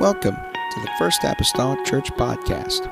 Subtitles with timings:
[0.00, 2.90] Welcome to the First Apostolic Church Podcast.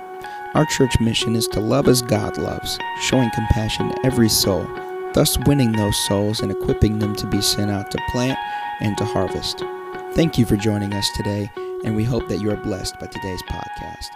[0.53, 4.69] Our church mission is to love as God loves, showing compassion to every soul,
[5.15, 8.39] thus winning those souls and equipping them to be sent out to plant
[8.81, 9.65] and to harvest.
[10.13, 11.51] Thank you for joining us today,
[11.83, 14.09] and we hope that you are blessed by today's podcast.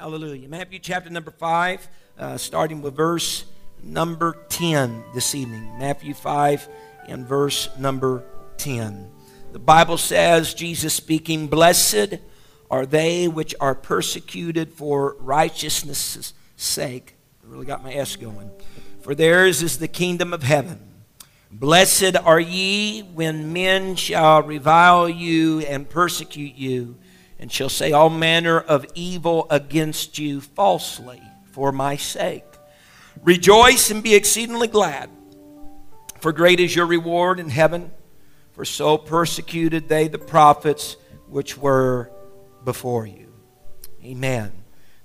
[0.00, 0.48] Hallelujah.
[0.48, 1.88] Matthew chapter number 5,
[2.18, 3.44] uh, starting with verse
[3.84, 5.78] number 10 this evening.
[5.78, 6.68] Matthew 5
[7.08, 8.24] and verse number
[8.58, 9.10] 10.
[9.52, 12.18] The Bible says, Jesus speaking, Blessed
[12.70, 17.16] are they which are persecuted for righteousness' sake.
[17.42, 18.50] I really got my S going.
[19.00, 20.88] For theirs is the kingdom of heaven.
[21.50, 26.98] Blessed are ye when men shall revile you and persecute you
[27.38, 31.22] and shall say all manner of evil against you falsely
[31.52, 32.44] for my sake.
[33.22, 35.08] Rejoice and be exceedingly glad,
[36.20, 37.90] for great is your reward in heaven,
[38.52, 40.96] for so persecuted they the prophets
[41.28, 42.10] which were
[42.64, 43.32] before you.
[44.04, 44.52] Amen.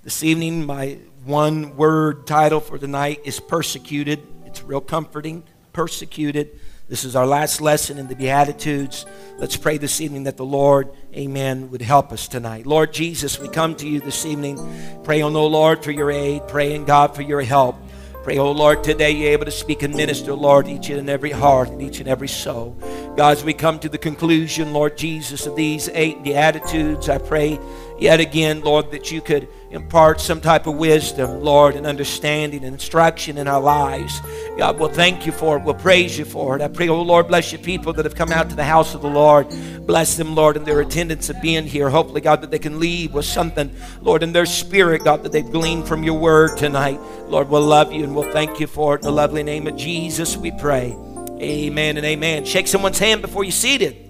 [0.02, 4.20] This evening, my one word title for tonight is persecuted.
[4.44, 5.44] It's real comforting.
[5.72, 6.60] Persecuted.
[6.86, 9.06] This is our last lesson in the Beatitudes.
[9.38, 12.66] Let's pray this evening that the Lord, amen, would help us tonight.
[12.66, 14.58] Lord Jesus, we come to you this evening.
[15.02, 16.46] Pray on, oh Lord, for your aid.
[16.46, 17.76] Pray in God for your help.
[18.24, 21.68] Pray, oh Lord, today you're able to speak and minister, Lord, each and every heart
[21.68, 22.70] and each and every soul.
[23.18, 27.60] God, as we come to the conclusion, Lord Jesus, of these eight Beatitudes, I pray
[27.98, 32.74] yet again, Lord, that you could impart some type of wisdom, Lord, and understanding and
[32.74, 34.20] instruction in our lives.
[34.56, 35.64] God, we'll thank you for it.
[35.64, 36.62] We'll praise you for it.
[36.62, 39.02] I pray, oh Lord, bless your people that have come out to the house of
[39.02, 39.48] the Lord.
[39.86, 41.90] Bless them, Lord, in their attendance of being here.
[41.90, 45.44] Hopefully, God, that they can leave with something, Lord, in their spirit, God, that they've
[45.44, 47.00] gleaned from your word tonight.
[47.26, 48.98] Lord, we'll love you and we'll thank you for it.
[48.98, 50.96] In the lovely name of Jesus, we pray.
[51.40, 52.44] Amen and amen.
[52.44, 54.03] Shake someone's hand before you're seated.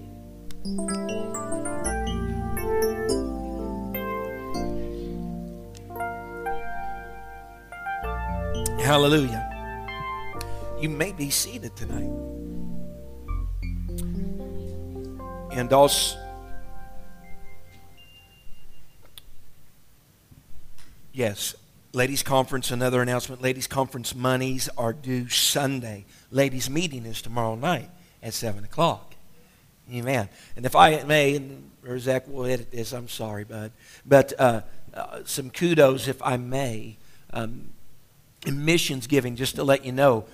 [8.85, 9.41] Hallelujah.
[10.79, 12.11] You may be seated tonight.
[15.51, 16.15] And also,
[21.11, 21.55] yes,
[21.93, 23.41] ladies' conference, another announcement.
[23.41, 26.05] Ladies' conference monies are due Sunday.
[26.29, 27.89] Ladies' meeting is tomorrow night
[28.21, 29.15] at 7 o'clock.
[29.91, 30.29] Amen.
[30.55, 33.71] And if I may, and Zach will edit this, I'm sorry, bud.
[34.05, 34.61] But uh,
[34.93, 36.97] uh, some kudos, if I may.
[37.33, 37.71] Um,
[38.45, 40.25] in missions giving, just to let you know,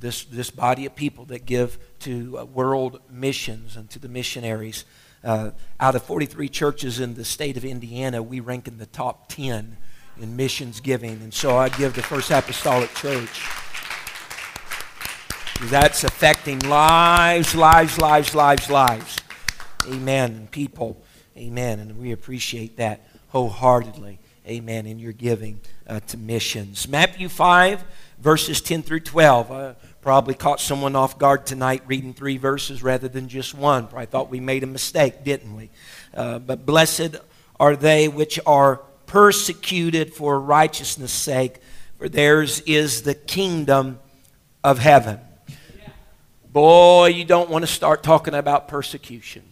[0.00, 4.84] this, this body of people that give to uh, world missions and to the missionaries.
[5.24, 5.50] Uh,
[5.80, 9.76] out of 43 churches in the state of Indiana, we rank in the top 10
[10.20, 11.20] in missions giving.
[11.22, 13.48] And so I give the First Apostolic Church.
[15.62, 19.16] That's affecting lives, lives, lives, lives, lives.
[19.88, 20.30] Amen.
[20.32, 21.02] And people,
[21.36, 21.80] amen.
[21.80, 24.20] And we appreciate that wholeheartedly.
[24.48, 24.86] Amen.
[24.86, 26.88] In your giving uh, to missions.
[26.88, 27.84] Matthew 5,
[28.18, 29.52] verses 10 through 12.
[29.52, 33.88] I probably caught someone off guard tonight reading three verses rather than just one.
[33.94, 35.68] I thought we made a mistake, didn't we?
[36.14, 37.16] Uh, but blessed
[37.60, 41.58] are they which are persecuted for righteousness' sake,
[41.98, 43.98] for theirs is the kingdom
[44.64, 45.20] of heaven.
[46.50, 49.42] Boy, you don't want to start talking about persecution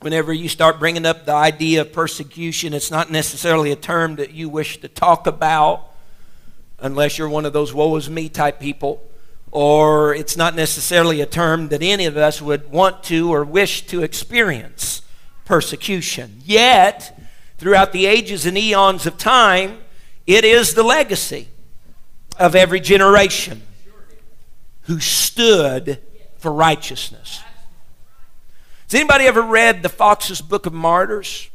[0.00, 4.32] whenever you start bringing up the idea of persecution, it's not necessarily a term that
[4.32, 5.92] you wish to talk about
[6.78, 9.02] unless you're one of those woe is me type people,
[9.50, 13.86] or it's not necessarily a term that any of us would want to or wish
[13.86, 15.02] to experience
[15.44, 16.40] persecution.
[16.44, 17.18] Yet,
[17.58, 19.78] throughout the ages and eons of time,
[20.26, 21.48] it is the legacy
[22.38, 23.62] of every generation
[24.82, 26.00] who stood
[26.38, 27.40] for righteousness.
[28.86, 31.50] Has anybody ever read the Foxe's Book of Martyrs?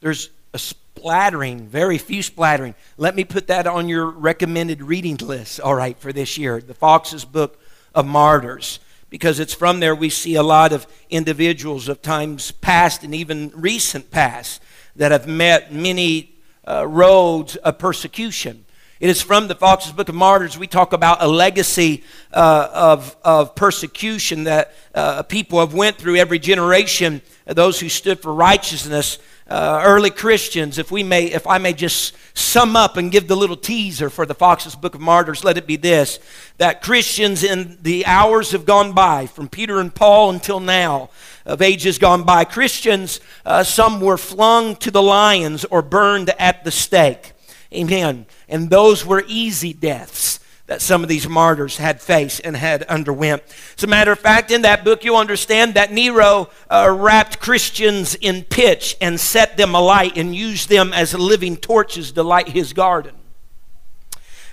[0.00, 2.74] There's a splattering, very few splattering.
[2.98, 6.60] Let me put that on your recommended reading list, all right, for this year.
[6.60, 7.58] The Foxe's Book
[7.94, 8.78] of Martyrs.
[9.08, 13.50] Because it's from there we see a lot of individuals of times past and even
[13.54, 14.60] recent past
[14.96, 16.34] that have met many
[16.68, 18.63] uh, roads of persecution.
[19.00, 23.16] It is from the Foxe's Book of Martyrs we talk about a legacy uh, of,
[23.24, 29.18] of persecution that uh, people have went through every generation, those who stood for righteousness.
[29.48, 33.36] Uh, early Christians, if we may, if I may just sum up and give the
[33.36, 36.20] little teaser for the Foxe's Book of Martyrs, let it be this:
[36.58, 41.10] that Christians in the hours have gone by, from Peter and Paul until now,
[41.44, 46.62] of ages gone by, Christians, uh, some were flung to the lions or burned at
[46.62, 47.32] the stake.
[47.74, 48.26] Amen.
[48.48, 50.40] And those were easy deaths.
[50.66, 53.42] that some of these martyrs had faced and had underwent.
[53.76, 58.14] As a matter of fact, in that book, you'll understand that Nero uh, wrapped Christians
[58.14, 62.72] in pitch and set them alight and used them as living torches to light his
[62.72, 63.14] garden.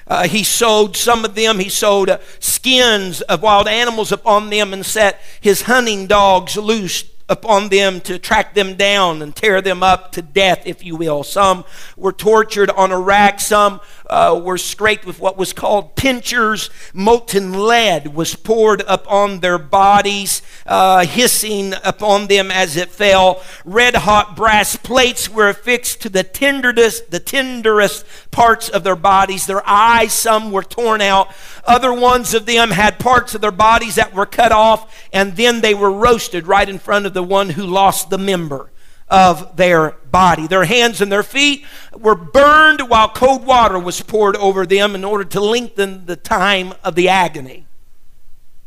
[0.06, 4.74] Uh, he sewed some of them, he sewed uh, skins of wild animals upon them
[4.74, 9.82] and set his hunting dogs loose upon them to track them down and tear them
[9.82, 11.24] up to death, if you will.
[11.24, 11.64] Some
[11.96, 13.80] were tortured on a rack, some
[14.10, 16.70] uh, were scraped with what was called pincers.
[16.94, 23.42] Molten lead was poured upon their bodies, uh, hissing upon them as it fell.
[23.64, 29.46] Red hot brass plates were affixed to the tenderest, the tenderest parts of their bodies.
[29.46, 31.30] Their eyes, some were torn out.
[31.66, 35.62] Other ones of them had parts of their bodies that were cut off, and then
[35.62, 38.72] they were roasted right in front of the one who lost the member
[39.10, 40.48] of their body.
[40.48, 45.04] Their hands and their feet were burned while cold water was poured over them in
[45.04, 47.66] order to lengthen the time of the agony.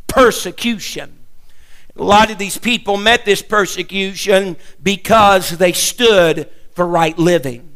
[0.06, 1.19] Persecution.
[1.96, 7.70] A lot of these people met this persecution because they stood for right living.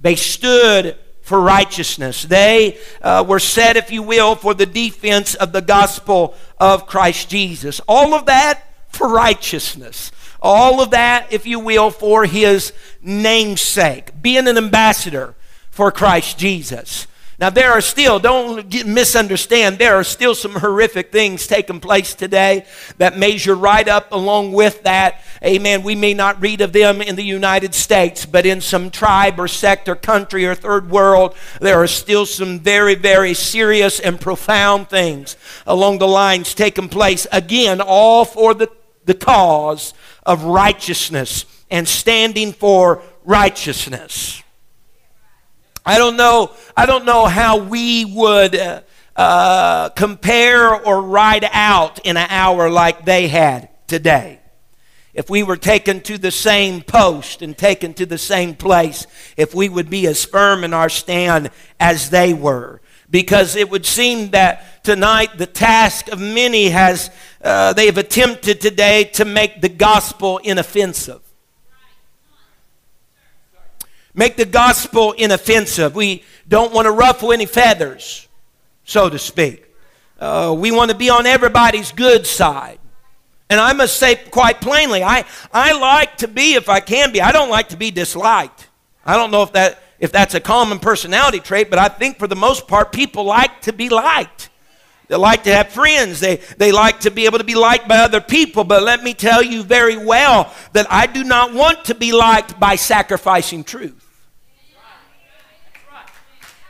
[0.00, 2.22] They stood for righteousness.
[2.22, 7.28] They uh, were set, if you will, for the defense of the gospel of Christ
[7.28, 7.80] Jesus.
[7.88, 10.12] All of that for righteousness.
[10.40, 15.34] All of that, if you will, for his namesake, being an ambassador
[15.68, 17.08] for Christ Jesus.
[17.38, 22.14] Now, there are still, don't get, misunderstand, there are still some horrific things taking place
[22.14, 22.64] today
[22.96, 25.20] that measure right up along with that.
[25.44, 25.82] Amen.
[25.82, 29.48] We may not read of them in the United States, but in some tribe or
[29.48, 34.88] sect or country or third world, there are still some very, very serious and profound
[34.88, 35.36] things
[35.66, 37.26] along the lines taking place.
[37.32, 38.70] Again, all for the,
[39.04, 39.92] the cause
[40.24, 44.42] of righteousness and standing for righteousness.
[45.86, 48.80] I don't know, I don't know how we would uh,
[49.14, 54.40] uh, compare or ride out in an hour like they had today.
[55.14, 59.06] If we were taken to the same post and taken to the same place,
[59.36, 63.86] if we would be as firm in our stand as they were because it would
[63.86, 67.10] seem that tonight the task of many has
[67.42, 71.22] uh, they have attempted today to make the gospel inoffensive
[74.16, 78.26] make the gospel inoffensive we don't want to ruffle any feathers
[78.84, 79.64] so to speak
[80.18, 82.78] uh, we want to be on everybody's good side
[83.48, 87.20] and i must say quite plainly I, I like to be if i can be
[87.20, 88.68] i don't like to be disliked
[89.04, 92.26] i don't know if that if that's a common personality trait, but I think for
[92.26, 94.50] the most part, people like to be liked.
[95.08, 96.20] They like to have friends.
[96.20, 98.64] They, they like to be able to be liked by other people.
[98.64, 102.58] But let me tell you very well that I do not want to be liked
[102.58, 104.02] by sacrificing truth.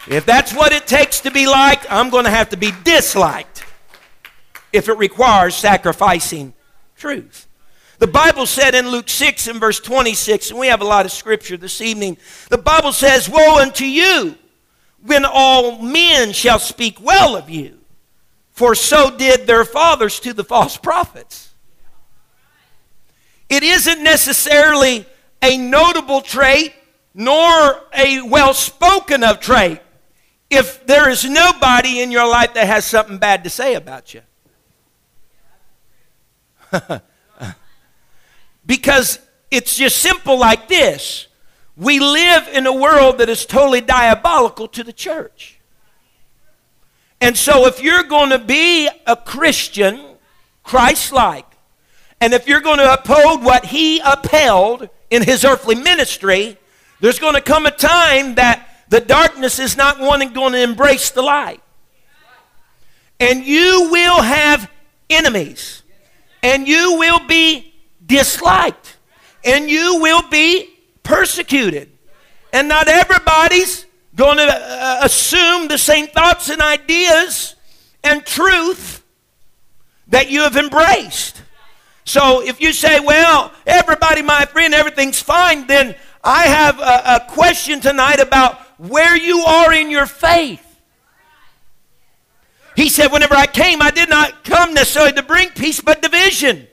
[0.09, 3.65] If that's what it takes to be liked, I'm going to have to be disliked
[4.73, 6.55] if it requires sacrificing
[6.97, 7.49] truth.
[7.99, 11.13] The Bible said in Luke 6 and verse 26, and we have a lot of
[11.13, 12.19] scripture this evening,
[12.51, 14.37] the Bible says, Woe unto you
[15.03, 17.79] when all men shall speak well of you,
[18.53, 21.55] for so did their fathers to the false prophets.
[23.49, 25.07] It isn't necessarily
[25.43, 26.75] a notable trait
[27.15, 29.81] nor a well spoken of trait
[30.57, 34.23] if there is nobody in your life that has something bad to say about you.
[38.67, 41.29] Because it's just simple like this
[41.77, 45.61] we live in a world that is totally diabolical to the church.
[47.21, 50.03] And so, if you're going to be a Christian,
[50.63, 51.47] Christ like,
[52.21, 56.57] and if you're going to uphold what he upheld in his earthly ministry,
[57.01, 61.11] there's going to come a time that the darkness is not wanting going to embrace
[61.11, 61.63] the light.
[63.19, 64.71] And you will have
[65.09, 65.83] enemies.
[66.43, 67.75] And you will be
[68.05, 68.99] disliked,
[69.45, 70.71] and you will be
[71.03, 71.91] persecuted.
[72.53, 77.57] And not everybody's going to uh, assume the same thoughts and ideas
[78.05, 79.03] and truth
[80.09, 81.43] that you have embraced.
[82.05, 87.33] So if you say, well, everybody, my friend, everything's fine, then I have a, a
[87.33, 90.63] question tonight about where you are in your faith.
[92.77, 96.67] He said, whenever I came, I did not come necessarily to bring peace, but division.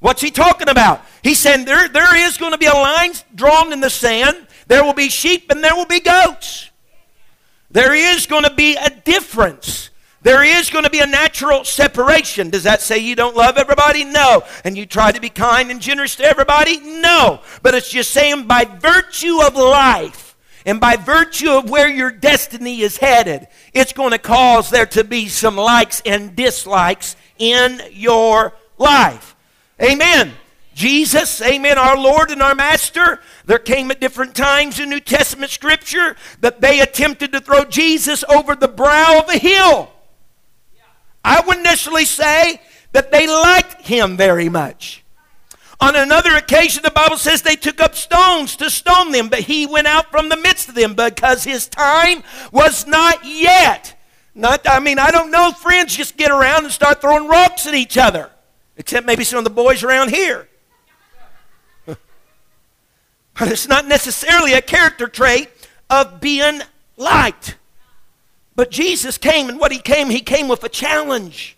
[0.00, 1.02] What's he talking about?
[1.22, 4.46] He's saying there, there is going to be a line drawn in the sand.
[4.66, 6.70] There will be sheep and there will be goats.
[7.70, 9.90] There is going to be a difference.
[10.22, 12.50] There is going to be a natural separation.
[12.50, 14.02] Does that say you don't love everybody?
[14.02, 14.42] No.
[14.64, 16.80] And you try to be kind and generous to everybody?
[16.80, 17.42] No.
[17.62, 20.25] But it's just saying by virtue of life,
[20.66, 25.04] And by virtue of where your destiny is headed, it's going to cause there to
[25.04, 29.36] be some likes and dislikes in your life.
[29.80, 30.32] Amen.
[30.74, 35.50] Jesus, amen, our Lord and our Master, there came at different times in New Testament
[35.50, 39.90] Scripture that they attempted to throw Jesus over the brow of a hill.
[41.24, 42.60] I wouldn't necessarily say
[42.92, 45.02] that they liked him very much.
[45.80, 49.66] On another occasion, the Bible says they took up stones to stone them, but he
[49.66, 53.94] went out from the midst of them because his time was not yet.
[54.34, 57.74] Not, I mean, I don't know friends just get around and start throwing rocks at
[57.74, 58.30] each other,
[58.76, 60.48] except maybe some of the boys around here.
[63.38, 65.50] But it's not necessarily a character trait
[65.90, 66.62] of being
[66.96, 67.56] liked.
[68.54, 71.55] But Jesus came, and what he came, he came with a challenge.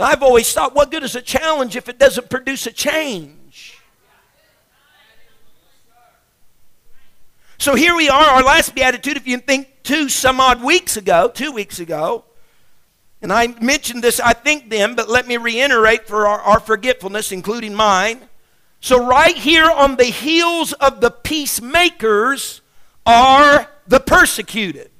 [0.00, 3.78] I've always thought, what good is a challenge if it doesn't produce a change?
[7.58, 11.28] So here we are, our last beatitude, if you think two some odd weeks ago,
[11.28, 12.24] two weeks ago.
[13.20, 17.32] And I mentioned this, I think, then, but let me reiterate for our, our forgetfulness,
[17.32, 18.22] including mine.
[18.80, 22.62] So, right here on the heels of the peacemakers
[23.04, 24.90] are the persecuted.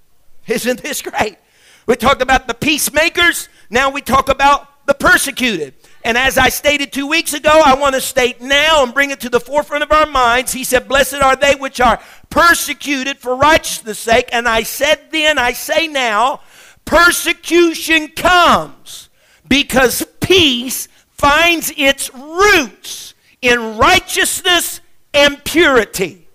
[0.46, 1.38] Isn't this great?
[1.86, 5.74] We talked about the peacemakers, now we talk about the persecuted.
[6.02, 9.20] And as I stated two weeks ago, I want to state now and bring it
[9.20, 10.52] to the forefront of our minds.
[10.52, 14.28] He said, Blessed are they which are persecuted for righteousness' sake.
[14.32, 16.40] And I said then, I say now,
[16.84, 19.10] persecution comes
[19.46, 24.80] because peace finds its roots in righteousness
[25.14, 26.26] and purity.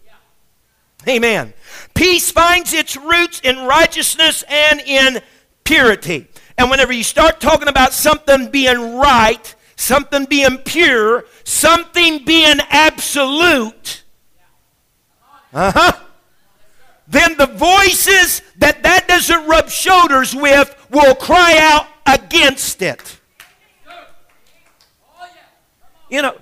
[1.09, 1.53] Amen.
[1.93, 5.19] Peace finds its roots in righteousness and in
[5.65, 6.27] purity.
[6.57, 14.03] And whenever you start talking about something being right, something being pure, something being absolute,
[15.53, 15.91] uh-huh,
[17.07, 23.19] then the voices that that doesn't rub shoulders with will cry out against it.
[26.09, 26.37] You know,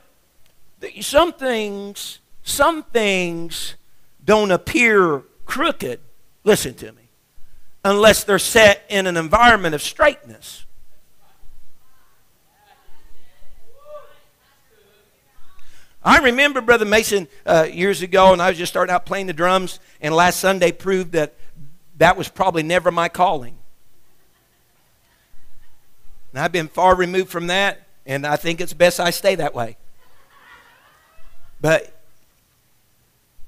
[1.01, 3.75] some things, some things
[4.23, 5.99] don't appear crooked.
[6.43, 7.02] Listen to me.
[7.85, 10.65] Unless they're set in an environment of straightness.
[16.05, 19.33] I remember, Brother Mason, uh, years ago, and I was just starting out playing the
[19.33, 21.33] drums, and last Sunday proved that
[21.97, 23.57] that was probably never my calling.
[26.33, 29.55] And I've been far removed from that, and I think it's best I stay that
[29.55, 29.77] way.
[31.61, 31.97] But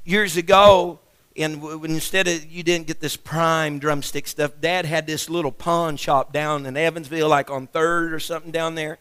[0.05, 0.99] years ago,
[1.37, 5.97] and instead of you didn't get this prime drumstick stuff, Dad had this little pawn
[5.97, 8.99] shop down in Evansville, like on Third or something down there,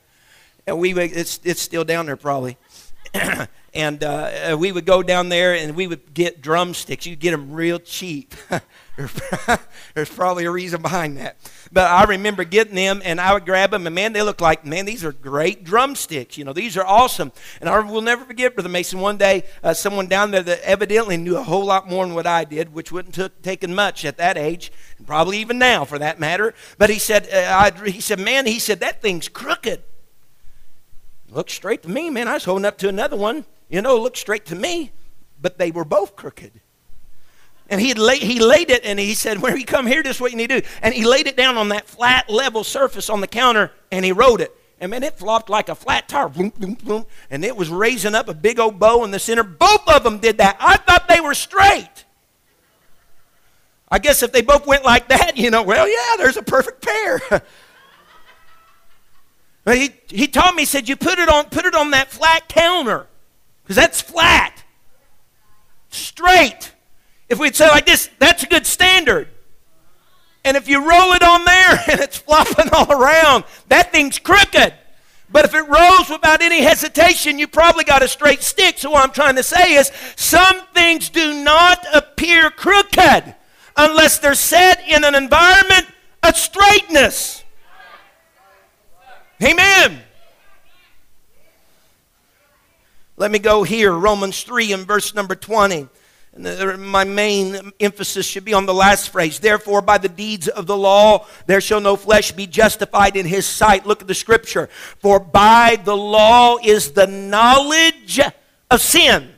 [0.66, 2.56] and we it's it's still down there probably.
[3.74, 7.06] and uh, we would go down there and we would get drumsticks.
[7.06, 8.34] You'd get them real cheap.
[9.94, 11.36] There's probably a reason behind that.
[11.72, 14.64] But I remember getting them and I would grab them and man, they look like,
[14.64, 16.38] man, these are great drumsticks.
[16.38, 17.32] You know, these are awesome.
[17.60, 21.16] And I will never forget, Brother Mason, one day uh, someone down there that evidently
[21.16, 24.18] knew a whole lot more than what I did, which wouldn't have taken much at
[24.18, 26.54] that age, and probably even now for that matter.
[26.78, 29.82] But he said, uh, I, he said, man, he said, that thing's crooked.
[31.28, 32.28] Looked straight to me, man.
[32.28, 34.92] I was holding up to another one, you know, looked straight to me,
[35.40, 36.60] but they were both crooked.
[37.68, 40.20] And he laid, he laid it and he said, When you come here, this is
[40.20, 40.66] what you need to do.
[40.82, 44.12] And he laid it down on that flat, level surface on the counter and he
[44.12, 44.54] wrote it.
[44.80, 46.28] And man, it flopped like a flat tire.
[46.28, 47.06] Boom, boom, boom.
[47.30, 49.42] And it was raising up a big old bow in the center.
[49.42, 50.56] Both of them did that.
[50.60, 52.04] I thought they were straight.
[53.90, 56.82] I guess if they both went like that, you know, well, yeah, there's a perfect
[56.82, 57.42] pair.
[59.72, 62.48] he, he taught me, he said, you put it on, put it on that flat
[62.48, 63.06] counter.
[63.64, 64.62] Because that's flat.
[65.90, 66.72] Straight.
[67.28, 69.28] If we'd say like this, that's a good standard.
[70.44, 74.74] And if you roll it on there and it's flopping all around, that thing's crooked.
[75.30, 78.78] But if it rolls without any hesitation, you probably got a straight stick.
[78.78, 83.34] So, what I'm trying to say is some things do not appear crooked
[83.76, 85.86] unless they're set in an environment
[86.22, 87.42] of straightness.
[89.42, 90.02] Amen.
[93.16, 95.88] Let me go here, Romans 3 and verse number 20
[96.36, 99.38] my main emphasis should be on the last phrase.
[99.38, 103.46] Therefore, by the deeds of the law, there shall no flesh be justified in his
[103.46, 103.86] sight.
[103.86, 104.68] Look at the scripture.
[104.98, 108.20] For by the law is the knowledge
[108.70, 109.32] of sin.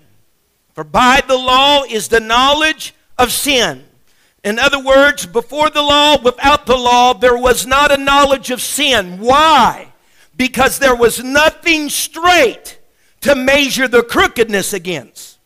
[0.72, 3.84] For by the law is the knowledge of sin.
[4.42, 8.62] In other words, before the law, without the law, there was not a knowledge of
[8.62, 9.18] sin.
[9.18, 9.92] Why?
[10.36, 12.78] Because there was nothing straight
[13.26, 15.38] to measure the crookedness against.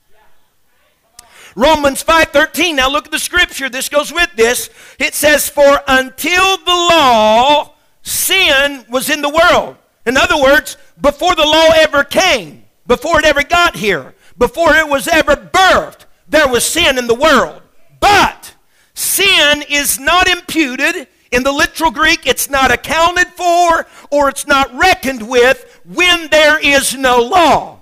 [1.57, 2.77] Romans 5:13.
[2.77, 3.69] Now look at the scripture.
[3.69, 4.71] This goes with this.
[4.99, 7.73] It says, "For until the law,
[8.03, 13.25] sin was in the world." In other words, before the law ever came, before it
[13.25, 17.61] ever got here, before it was ever birthed, there was sin in the world.
[17.99, 18.53] But
[18.95, 21.09] sin is not imputed.
[21.31, 26.59] In the literal Greek, it's not accounted for or it's not reckoned with when there
[26.59, 27.79] is no law.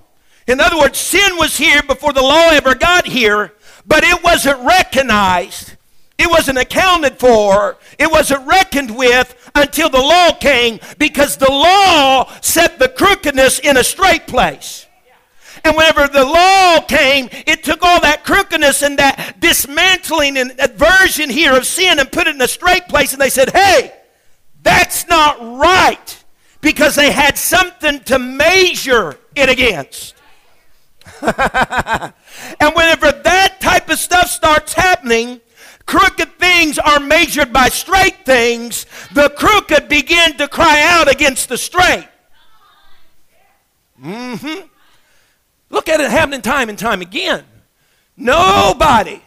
[0.47, 3.53] In other words, sin was here before the law ever got here,
[3.85, 5.75] but it wasn't recognized.
[6.17, 7.77] It wasn't accounted for.
[7.97, 13.77] It wasn't reckoned with until the law came because the law set the crookedness in
[13.77, 14.85] a straight place.
[15.63, 21.29] And whenever the law came, it took all that crookedness and that dismantling and aversion
[21.29, 23.13] here of sin and put it in a straight place.
[23.13, 23.93] And they said, hey,
[24.63, 26.23] that's not right.
[26.61, 30.15] Because they had something to measure it against.
[31.21, 35.41] and whenever that type of stuff starts happening,
[35.85, 41.57] crooked things are measured by straight things, the crooked begin to cry out against the
[41.57, 42.07] straight.
[44.01, 44.67] Mm-hmm.
[45.69, 47.43] Look at it happening time and time again.
[48.17, 49.21] Nobody.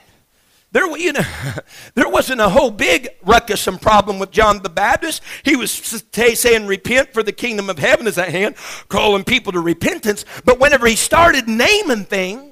[0.73, 1.23] There, you know,
[1.95, 5.23] there wasn't a whole big ruckus and problem with John the Baptist.
[5.43, 8.57] He was saying, Repent, for the kingdom of heaven is at hand,
[8.89, 10.25] calling people to repentance.
[10.45, 12.52] But whenever he started naming things,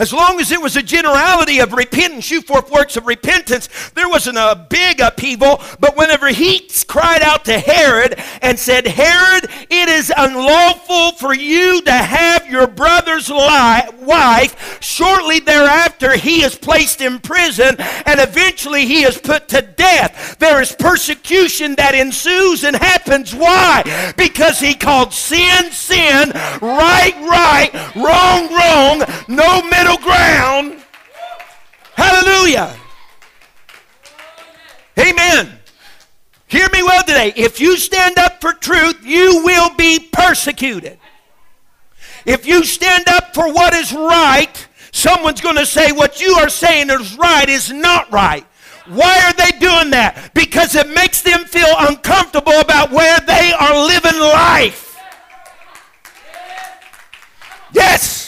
[0.00, 4.08] as long as it was a generality of repentance, you forth works of repentance, there
[4.08, 5.60] wasn't a big upheaval.
[5.78, 11.82] But whenever he cried out to Herod and said, Herod, it is unlawful for you
[11.82, 19.02] to have your brother's wife, shortly thereafter he is placed in prison and eventually he
[19.02, 20.36] is put to death.
[20.38, 23.34] There is persecution that ensues and happens.
[23.34, 24.14] Why?
[24.16, 26.30] Because he called sin, sin,
[26.62, 30.82] right, right, wrong, wrong, no middle ground.
[31.94, 32.76] Hallelujah.
[34.98, 35.58] Amen.
[36.46, 37.32] Hear me well today.
[37.36, 40.98] If you stand up for truth, you will be persecuted.
[42.26, 46.48] If you stand up for what is right, someone's going to say what you are
[46.48, 48.44] saying is right is not right.
[48.86, 50.32] Why are they doing that?
[50.34, 54.98] Because it makes them feel uncomfortable about where they are living life.
[57.72, 58.19] Yes.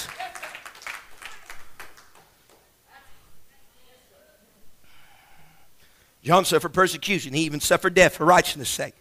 [6.23, 7.33] John suffered persecution.
[7.33, 8.95] He even suffered death for righteousness' sake.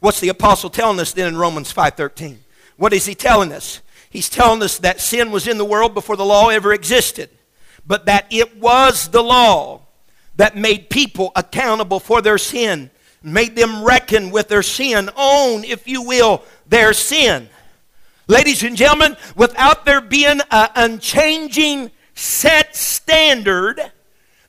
[0.00, 2.40] What's the apostle telling us then in Romans 5:13?
[2.76, 3.80] What is he telling us?
[4.10, 7.30] He's telling us that sin was in the world before the law ever existed,
[7.86, 9.82] but that it was the law
[10.36, 12.90] that made people accountable for their sin,
[13.22, 17.48] made them reckon with their sin, own, if you will, their sin.
[18.26, 23.92] Ladies and gentlemen, without there being an unchanging set standard,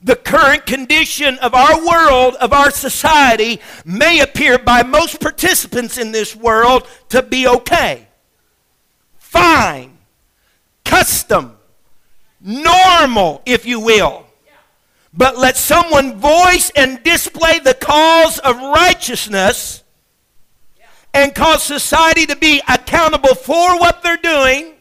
[0.06, 6.12] the current condition of our world, of our society, may appear by most participants in
[6.12, 8.08] this world to be okay.
[9.18, 9.98] Fine.
[10.86, 11.58] Custom.
[12.40, 14.28] Normal, if you will.
[15.12, 19.84] But let someone voice and display the cause of righteousness
[21.16, 24.75] and cause society to be accountable for what they're doing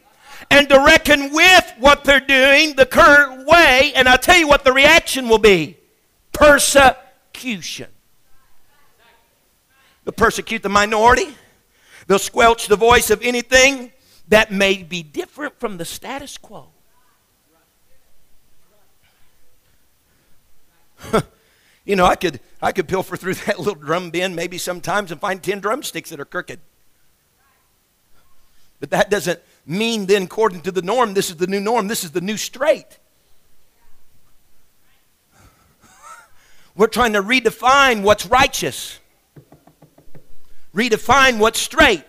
[0.55, 4.63] and to reckon with what they're doing the current way, and I'll tell you what
[4.63, 5.77] the reaction will be
[6.31, 7.89] persecution.
[10.05, 11.35] They'll persecute the minority,
[12.07, 13.91] they'll squelch the voice of anything
[14.29, 16.69] that may be different from the status quo.
[21.85, 25.19] you know, I could I could pilfer through that little drum bin maybe sometimes and
[25.19, 26.61] find 10 drumsticks that are crooked.
[28.79, 32.03] But that doesn't mean then, according to the norm, this is the new norm, this
[32.03, 32.99] is the new straight.
[36.75, 38.99] We're trying to redefine what's righteous,
[40.73, 42.03] redefine what's straight.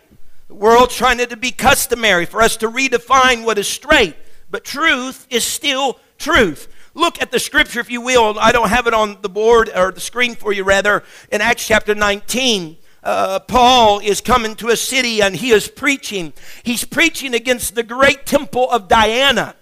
[0.49, 4.17] The world's trying to be customary for us to redefine what is straight,
[4.51, 6.69] but truth is still truth.
[6.95, 8.39] Look at the scripture, if you will.
[8.39, 11.67] I don't have it on the board or the screen for you, rather, in Acts
[11.67, 16.33] chapter 19 uh, Paul is coming to a city and he is preaching.
[16.65, 19.55] He's preaching against the great temple of Diana.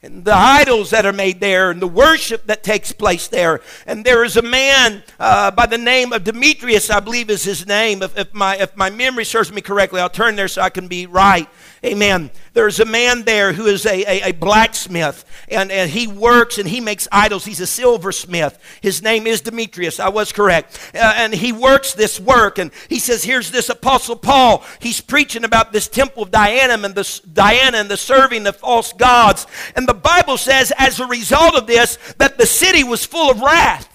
[0.00, 3.60] and the idols that are made there and the worship that takes place there.
[3.86, 7.66] And there is a man uh, by the name of Demetrius, I believe is his
[7.66, 8.02] name.
[8.02, 10.86] If, if, my, if my memory serves me correctly, I'll turn there so I can
[10.86, 11.48] be right.
[11.84, 12.30] Amen.
[12.54, 16.66] There's a man there who is a, a, a, blacksmith, and, and he works and
[16.66, 17.44] he makes idols.
[17.44, 18.58] He's a silversmith.
[18.80, 20.00] His name is Demetrius.
[20.00, 20.78] I was correct.
[20.94, 24.64] Uh, and he works this work, and he says, Here's this Apostle Paul.
[24.80, 28.94] He's preaching about this temple of Diana and the, Diana and the serving of false
[28.94, 29.46] gods.
[29.76, 33.40] And the Bible says, as a result of this, that the city was full of
[33.40, 33.93] wrath.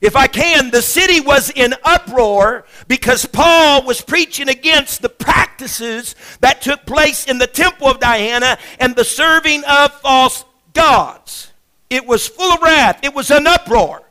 [0.00, 6.14] If I can, the city was in uproar because Paul was preaching against the practices
[6.40, 11.50] that took place in the temple of Diana and the serving of false gods.
[11.88, 14.02] It was full of wrath, it was an uproar.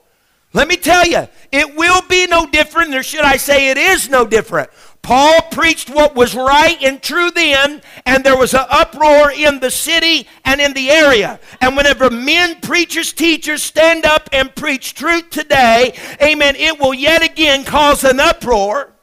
[0.53, 4.09] Let me tell you, it will be no different, or should I say, it is
[4.09, 4.69] no different.
[5.05, 9.69] Paul preached what was right and true then, and there was an uproar in the
[9.69, 11.39] city and in the area.
[11.61, 17.23] And whenever men, preachers, teachers stand up and preach truth today, amen, it will yet
[17.23, 18.93] again cause an uproar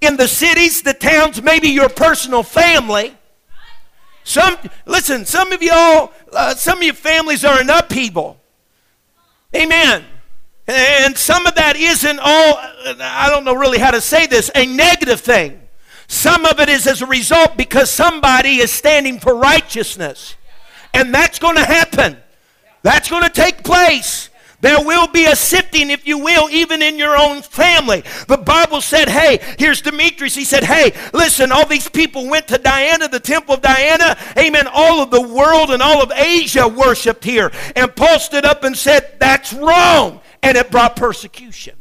[0.00, 3.14] in the cities, the towns, maybe your personal family.
[4.22, 8.40] Some, listen, some of y'all, uh, some of your families are in upheaval.
[9.54, 10.06] Amen.
[10.66, 12.58] And some of that isn't all,
[13.00, 15.60] I don't know really how to say this, a negative thing.
[16.06, 20.36] Some of it is as a result because somebody is standing for righteousness.
[20.94, 22.16] And that's going to happen.
[22.82, 24.30] That's going to take place.
[24.60, 28.02] There will be a sifting, if you will, even in your own family.
[28.28, 30.34] The Bible said, hey, here's Demetrius.
[30.34, 34.16] He said, hey, listen, all these people went to Diana, the temple of Diana.
[34.38, 34.66] Amen.
[34.72, 37.52] All of the world and all of Asia worshiped here.
[37.76, 41.76] And Paul stood up and said, that's wrong and it brought persecution.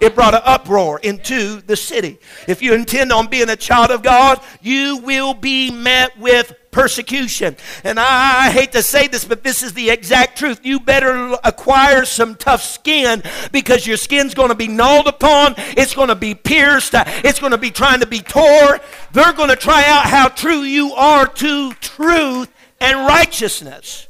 [0.00, 2.18] It brought an uproar into the city.
[2.48, 7.54] If you intend on being a child of God, you will be met with persecution.
[7.84, 10.60] And I, hate to say this, but this is the exact truth.
[10.64, 15.94] You better acquire some tough skin because your skin's going to be gnawed upon, it's
[15.94, 18.80] going to be pierced, it's going to be trying to be tore.
[19.12, 22.48] They're going to try out how true you are to truth
[22.80, 24.08] and righteousness.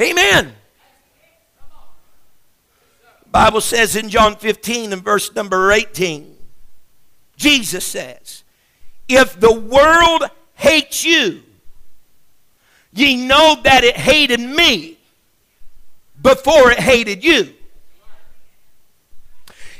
[0.00, 0.54] Amen.
[3.36, 6.38] Bible says in John 15 and verse number 18,
[7.36, 8.44] Jesus says,
[9.08, 10.22] If the world
[10.54, 11.42] hates you,
[12.94, 14.96] ye know that it hated me
[16.22, 17.52] before it hated you.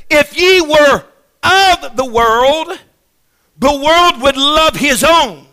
[0.07, 1.03] If ye were
[1.41, 2.79] of the world,
[3.57, 5.47] the world would love his own.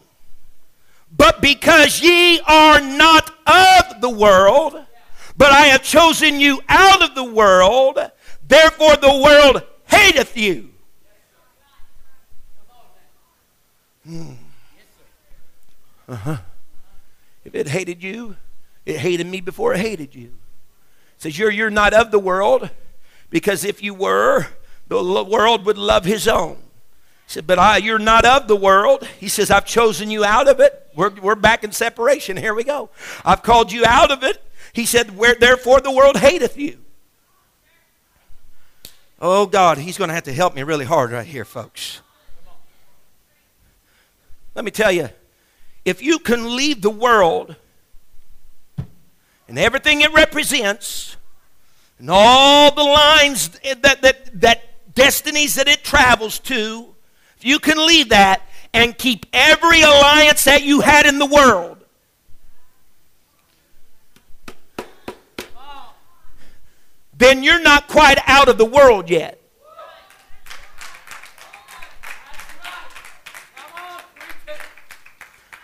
[1.16, 4.84] But because ye are not of the world,
[5.36, 7.98] but I have chosen you out of the world,
[8.46, 10.70] therefore the world hateth you.
[14.06, 14.32] Hmm.
[16.08, 16.36] Uh-huh.
[17.44, 18.36] If it hated you,
[18.84, 20.26] it hated me before it hated you.
[20.26, 22.70] It says you're you're not of the world,
[23.30, 24.48] because if you were,
[24.88, 26.56] the world would love his own.
[27.26, 29.06] He said, but I, you're not of the world.
[29.18, 30.90] He says, I've chosen you out of it.
[30.94, 32.36] We're, we're back in separation.
[32.36, 32.90] Here we go.
[33.24, 34.42] I've called you out of it.
[34.74, 36.78] He said, Where, Therefore the world hateth you.
[39.20, 42.00] Oh, God, He's going to have to help me really hard right here, folks.
[44.54, 45.08] Let me tell you,
[45.84, 47.56] if you can leave the world
[49.48, 51.16] and everything it represents,
[51.98, 56.94] and all the lines that, that, that destinies that it travels to,
[57.36, 61.83] if you can leave that and keep every alliance that you had in the world,
[67.16, 69.40] then you're not quite out of the world yet.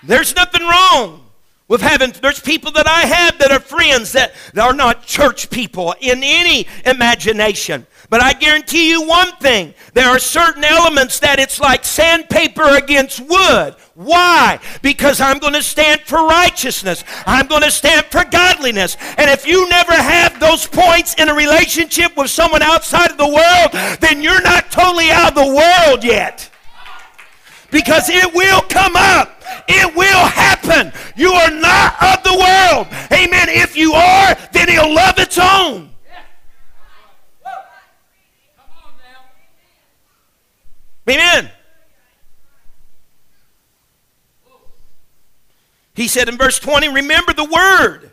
[0.03, 1.27] There's nothing wrong
[1.69, 5.95] with having, there's people that I have that are friends that are not church people
[6.01, 7.87] in any imagination.
[8.11, 13.21] But I guarantee you one thing there are certain elements that it's like sandpaper against
[13.21, 13.77] wood.
[13.95, 14.59] Why?
[14.83, 18.97] Because I'm going to stand for righteousness, I'm going to stand for godliness.
[19.17, 23.29] And if you never have those points in a relationship with someone outside of the
[23.29, 26.51] world, then you're not totally out of the world yet.
[27.71, 29.45] Because it will come up.
[29.69, 30.93] It will happen.
[31.15, 32.89] You are not of the world.
[33.13, 33.49] Amen.
[33.49, 35.91] If you are, then he'll love its own.
[41.09, 41.51] Amen.
[45.95, 48.13] He said in verse 20, Remember the word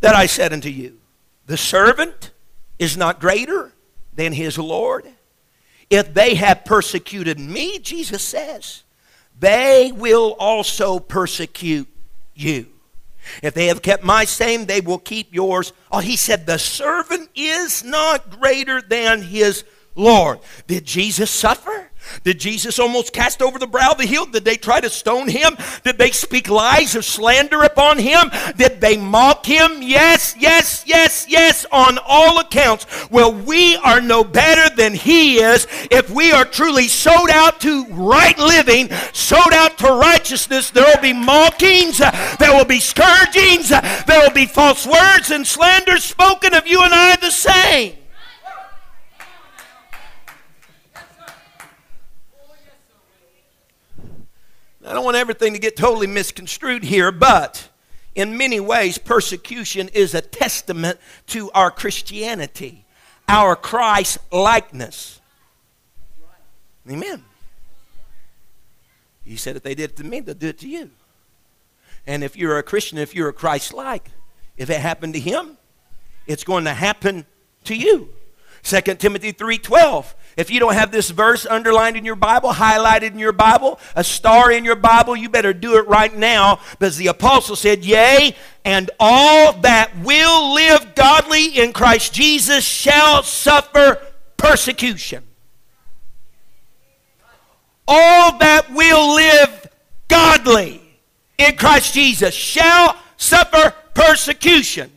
[0.00, 0.98] that I said unto you.
[1.46, 2.30] The servant
[2.78, 3.72] is not greater
[4.14, 5.06] than his Lord.
[5.88, 8.82] If they have persecuted me, Jesus says,
[9.38, 11.88] they will also persecute
[12.34, 12.66] you.
[13.42, 15.72] If they have kept my same, they will keep yours.
[15.90, 20.40] Oh, he said, the servant is not greater than his Lord.
[20.66, 21.90] Did Jesus suffer?
[22.24, 24.26] Did Jesus almost cast over the brow of the hill?
[24.26, 25.56] Did they try to stone him?
[25.84, 28.30] Did they speak lies or slander upon him?
[28.56, 29.82] Did they mock him?
[29.82, 32.86] Yes, yes, yes, yes, on all accounts.
[33.10, 37.86] Well, we are no better than he is if we are truly sold out to
[37.86, 40.70] right living, sold out to righteousness.
[40.70, 46.04] There will be mockings, there will be scourgings, there will be false words and slanders
[46.04, 47.94] spoken of you and I the same.
[54.86, 57.68] I don't want everything to get totally misconstrued here, but
[58.14, 62.84] in many ways, persecution is a testament to our Christianity,
[63.28, 65.20] our Christ likeness.
[66.88, 67.24] Amen.
[69.24, 70.90] He said, if they did it to me, they'll do it to you.
[72.06, 74.10] And if you're a Christian, if you're a Christ like,
[74.56, 75.58] if it happened to him,
[76.28, 77.26] it's going to happen
[77.64, 78.10] to you.
[78.62, 80.14] 2 Timothy 3:12.
[80.36, 84.04] If you don't have this verse underlined in your Bible, highlighted in your Bible, a
[84.04, 88.36] star in your Bible, you better do it right now because the apostle said, "Yea,
[88.64, 93.98] and all that will live godly in Christ Jesus shall suffer
[94.36, 95.24] persecution."
[97.88, 99.68] All that will live
[100.08, 100.82] godly
[101.38, 104.90] in Christ Jesus shall suffer persecution.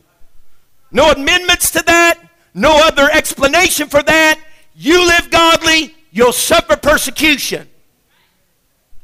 [0.90, 2.18] No amendments to that
[2.54, 4.38] no other explanation for that.
[4.82, 7.68] You live godly, you'll suffer persecution.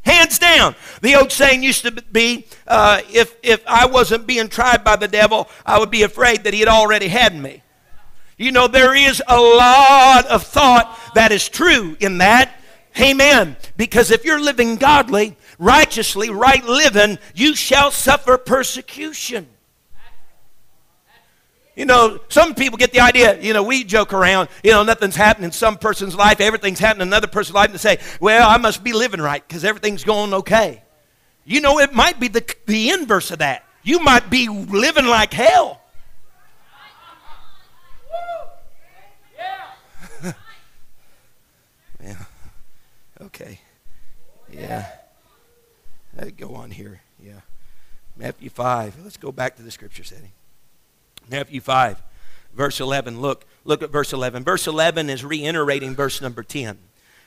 [0.07, 0.75] Hands down.
[1.03, 5.07] The old saying used to be uh, if, if I wasn't being tried by the
[5.07, 7.63] devil, I would be afraid that he had already had me.
[8.39, 12.59] You know, there is a lot of thought that is true in that.
[12.99, 13.59] Amen.
[13.77, 19.47] Because if you're living godly, righteously, right living, you shall suffer persecution.
[21.77, 25.15] You know, some people get the idea, you know, we joke around, you know, nothing's
[25.15, 28.49] happening in some person's life, everything's happening in another person's life, and they say, well,
[28.49, 30.83] I must be living right because everything's going okay.
[31.45, 33.63] You know, it might be the, the inverse of that.
[33.83, 35.83] You might be living like hell.
[42.03, 42.25] yeah.
[43.21, 43.61] Okay.
[44.51, 44.87] Yeah.
[46.17, 47.03] Let's go on here.
[47.23, 47.41] Yeah.
[48.17, 48.97] Matthew 5.
[49.05, 50.33] Let's go back to the scripture setting.
[51.31, 52.03] Matthew 5,
[52.55, 53.21] verse 11.
[53.21, 54.45] Look, look at verse 11.
[54.45, 56.79] Verse 11 is reiterating verse number 10.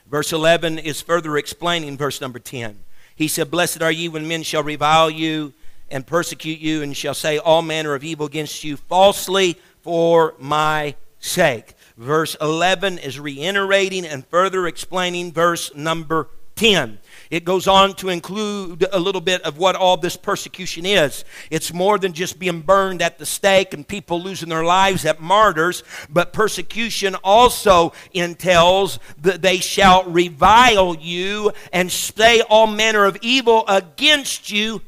[0.09, 2.79] Verse 11 is further explaining verse number 10.
[3.15, 5.53] He said, Blessed are ye when men shall revile you
[5.91, 10.95] and persecute you and shall say all manner of evil against you falsely for my
[11.19, 11.73] sake.
[11.97, 16.99] Verse 11 is reiterating and further explaining verse number 10.
[17.30, 21.24] It goes on to include a little bit of what all this persecution is.
[21.52, 25.22] It's more than just being burned at the stake and people losing their lives at
[25.22, 33.15] martyrs, but persecution also entails that they shall revile you and say all manner of
[33.22, 34.82] evil against you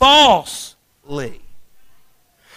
[0.00, 1.42] falsely.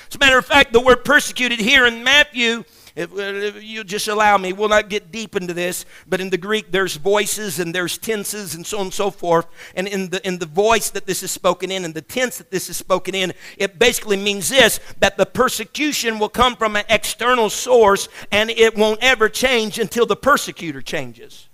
[0.10, 2.64] As a matter of fact, the word persecuted here in Matthew
[2.98, 6.38] if, if you just allow me, we'll not get deep into this, but in the
[6.38, 9.46] Greek there's voices and there's tenses and so on and so forth.
[9.76, 12.50] And in the, in the voice that this is spoken in and the tense that
[12.50, 16.86] this is spoken in, it basically means this that the persecution will come from an
[16.90, 21.50] external source and it won't ever change until the persecutor changes.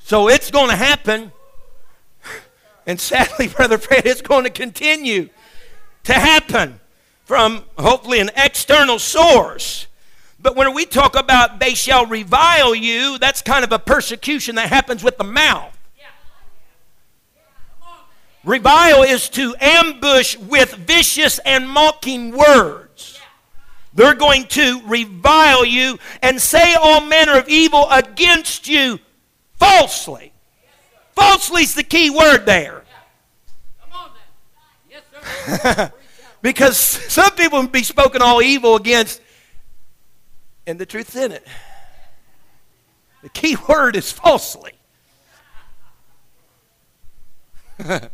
[0.00, 1.30] So it's going to happen.
[2.84, 5.28] And sadly, Brother Fred, it's going to continue
[6.02, 6.80] to happen
[7.28, 9.86] from hopefully an external source.
[10.40, 14.70] But when we talk about they shall revile you, that's kind of a persecution that
[14.70, 15.78] happens with the mouth.
[18.44, 23.20] Revile is to ambush with vicious and mocking words.
[23.92, 29.00] They're going to revile you and say all manner of evil against you
[29.56, 30.32] falsely.
[31.14, 32.84] Falsely is the key word there.
[36.40, 39.20] Because some people be spoken all evil against,
[40.66, 41.46] and the truth's in it.
[43.22, 44.72] The key word is falsely.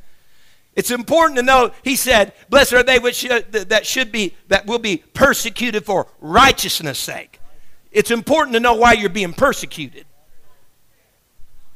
[0.74, 4.66] it's important to know, he said, Blessed are they which should, that should be, that
[4.66, 7.40] will be persecuted for righteousness' sake.
[7.92, 10.06] It's important to know why you're being persecuted.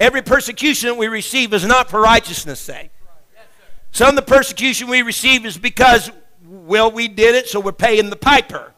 [0.01, 2.91] Every persecution that we receive is not for righteousness' sake.
[3.91, 6.11] Some of the persecution we receive is because
[6.51, 8.73] well, we did it, so we're paying the piper.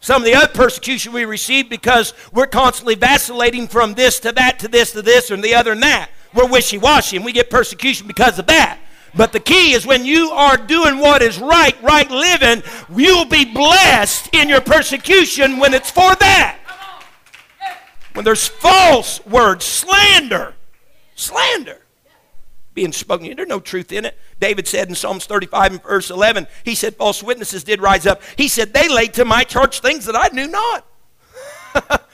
[0.00, 4.60] Some of the other persecution we receive because we're constantly vacillating from this to that
[4.60, 6.10] to this to this and the other and that.
[6.32, 8.78] We're wishy washy and we get persecution because of that.
[9.16, 12.62] But the key is when you are doing what is right, right living,
[12.94, 16.58] you'll be blessed in your persecution when it's for that.
[18.12, 20.54] When there's false words, slander,
[21.16, 21.80] slander
[22.78, 23.34] being spoken.
[23.34, 24.16] There's no truth in it.
[24.38, 28.22] David said in Psalms 35 and verse 11, he said, False witnesses did rise up.
[28.36, 30.86] He said, They laid to my charge things that I knew not.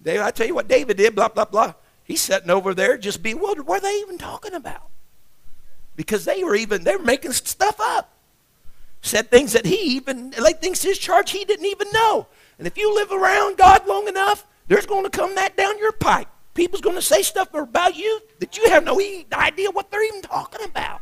[0.00, 1.72] David, I tell you what David did, blah, blah, blah.
[2.04, 3.66] He's sitting over there just bewildered.
[3.66, 4.88] What are they even talking about?
[5.96, 8.12] Because they were even, they were making stuff up.
[9.02, 12.28] Said things that he even, laid things to his charge he didn't even know.
[12.58, 15.90] And if you live around God long enough, there's going to come that down your
[15.90, 16.28] pipe.
[16.54, 19.00] People's going to say stuff about you that you have no
[19.32, 21.00] idea what they're even talking about.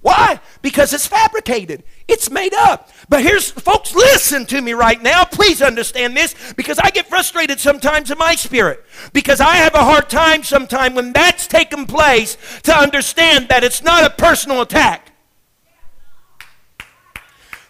[0.00, 0.40] Why?
[0.62, 1.82] Because it's fabricated.
[2.06, 2.88] It's made up.
[3.08, 5.24] But here's, folks, listen to me right now.
[5.24, 8.84] Please understand this because I get frustrated sometimes in my spirit.
[9.12, 13.82] Because I have a hard time sometimes when that's taken place to understand that it's
[13.82, 15.07] not a personal attack.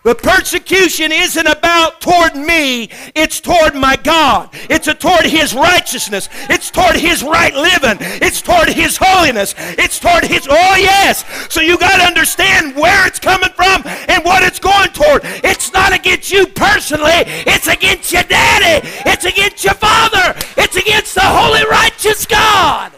[0.09, 4.49] The persecution isn't about toward me, it's toward my God.
[4.71, 6.31] It's toward His righteousness.
[6.49, 7.99] It's toward His right living.
[8.23, 9.55] It's toward His holiness.
[9.59, 11.27] It's toward His, oh yes.
[11.53, 15.21] So you got to understand where it's coming from and what it's going toward.
[15.45, 18.89] It's not against you personally, it's against your daddy.
[19.05, 20.35] It's against your father.
[20.57, 22.93] It's against the holy, righteous God.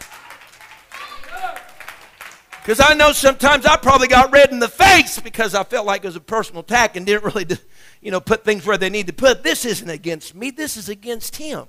[2.61, 6.03] Because I know sometimes I probably got red in the face because I felt like
[6.03, 7.47] it was a personal attack and didn't really,
[8.01, 9.41] you know, put things where they need to put.
[9.41, 10.51] This isn't against me.
[10.51, 11.65] This is against him.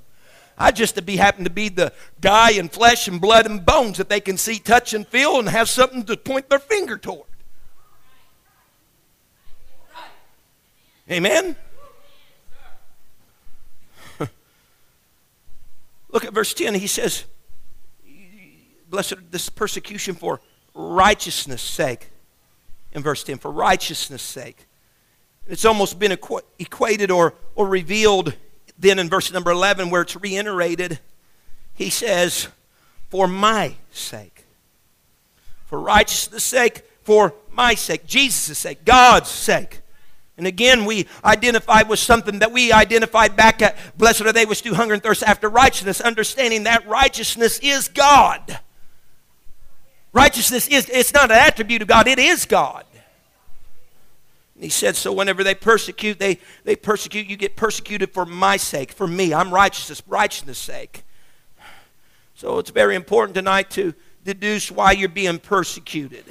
[0.58, 3.96] I just to be happen to be the guy in flesh and blood and bones
[3.96, 7.24] that they can see, touch, and feel, and have something to point their finger toward.
[11.10, 11.56] Amen.
[16.10, 16.74] Look at verse 10.
[16.74, 17.24] He says,
[18.90, 20.42] Blessed this persecution for
[20.74, 22.10] righteousness' sake.
[22.92, 24.66] In verse 10, for righteousness' sake.
[25.46, 28.34] It's almost been equ- equated or, or revealed
[28.78, 30.98] then in verse number 11 where it's reiterated.
[31.74, 32.48] He says,
[33.08, 34.44] for my sake.
[35.66, 39.80] For righteousness' sake, for my sake, Jesus' sake, God's sake.
[40.36, 44.62] And again, we identified with something that we identified back at Blessed are they which
[44.62, 48.58] do hunger and thirst after righteousness, understanding that righteousness is God.
[50.12, 52.84] Righteousness is it's not an attribute of God, it is God.
[54.54, 58.56] And he said, so whenever they persecute, they, they persecute, you get persecuted for my
[58.56, 59.32] sake, for me.
[59.34, 61.04] I'm righteousness, righteousness' sake.
[62.34, 63.94] So it's very important tonight to
[64.24, 66.24] deduce why you're being persecuted,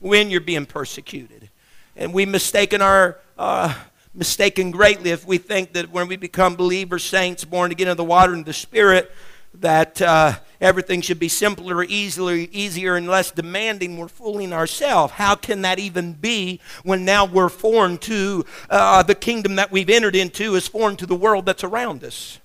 [0.00, 1.50] when you're being persecuted.
[1.94, 3.74] And we mistaken our uh,
[4.14, 8.04] mistaken greatly if we think that when we become believers, saints, born again of the
[8.04, 9.12] water and the Spirit,
[9.54, 15.14] that uh, everything should be simpler, easier, easier, and less demanding, we're fooling ourselves.
[15.14, 19.90] How can that even be when now we're foreign to uh, the kingdom that we've
[19.90, 22.38] entered into is foreign to the world that's around us?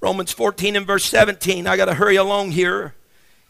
[0.00, 1.66] Romans 14 and verse 17.
[1.66, 2.94] I got to hurry along here.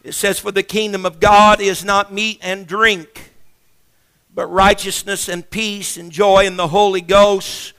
[0.03, 3.31] It says, For the kingdom of God is not meat and drink,
[4.33, 7.73] but righteousness and peace and joy in the Holy Ghost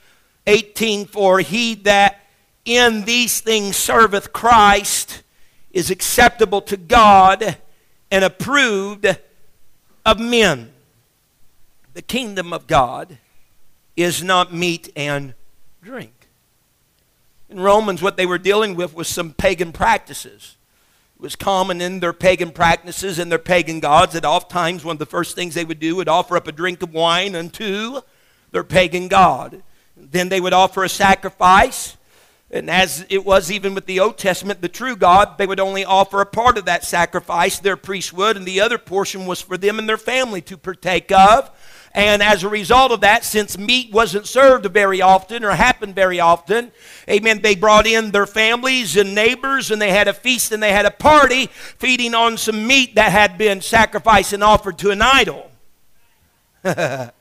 [0.47, 2.21] 18 For he that
[2.65, 5.23] in these things serveth Christ
[5.71, 7.57] is acceptable to God
[8.11, 9.17] and approved
[10.05, 10.71] of men.
[11.93, 13.17] The kingdom of God
[13.95, 15.33] is not meat and
[15.81, 16.13] drink.
[17.49, 20.55] In Romans, what they were dealing with was some pagan practices.
[21.17, 24.99] It was common in their pagan practices and their pagan gods that oftentimes one of
[24.99, 28.01] the first things they would do would offer up a drink of wine unto
[28.51, 29.61] their pagan god.
[30.11, 31.97] Then they would offer a sacrifice.
[32.51, 35.83] And as it was even with the Old Testament, the true God, they would only
[35.83, 39.57] offer a part of that sacrifice, their priest would, and the other portion was for
[39.57, 41.49] them and their family to partake of.
[41.95, 46.19] And as a result of that, since meat wasn't served very often or happened very
[46.19, 46.71] often,
[47.07, 50.73] amen, they brought in their families and neighbors and they had a feast and they
[50.73, 55.01] had a party feeding on some meat that had been sacrificed and offered to an
[55.03, 55.51] idol.
[56.63, 57.11] and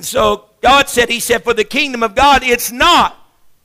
[0.00, 3.16] so God said, He said, for the kingdom of God, it's not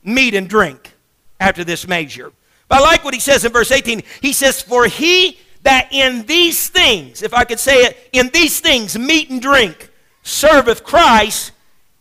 [0.02, 0.92] meat and drink
[1.40, 2.32] after this measure.
[2.68, 4.02] But I like what he says in verse 18.
[4.20, 8.60] He says, For he that in these things, if I could say it, in these
[8.60, 9.90] things, meat and drink,
[10.22, 11.52] serveth Christ,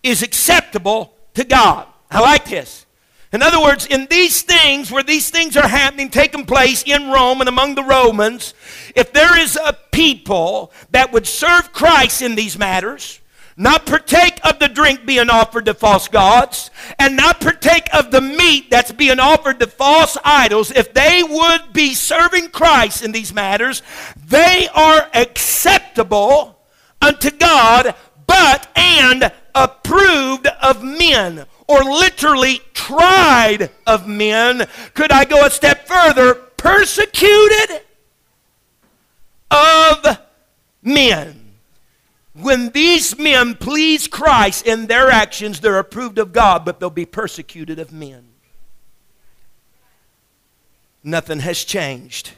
[0.03, 1.87] is acceptable to God.
[2.11, 2.85] I like this.
[3.31, 7.39] In other words, in these things, where these things are happening, taking place in Rome
[7.39, 8.53] and among the Romans,
[8.95, 13.19] if there is a people that would serve Christ in these matters,
[13.55, 18.21] not partake of the drink being offered to false gods, and not partake of the
[18.21, 23.33] meat that's being offered to false idols, if they would be serving Christ in these
[23.33, 23.81] matters,
[24.25, 26.59] they are acceptable
[27.01, 27.95] unto God,
[28.25, 34.67] but and approved of men, or literally tried of men.
[34.93, 36.33] Could I go a step further?
[36.33, 37.81] Persecuted
[39.51, 40.19] of
[40.81, 41.42] men.
[42.33, 47.05] When these men please Christ in their actions, they're approved of God, but they'll be
[47.05, 48.25] persecuted of men.
[51.03, 52.31] Nothing has changed.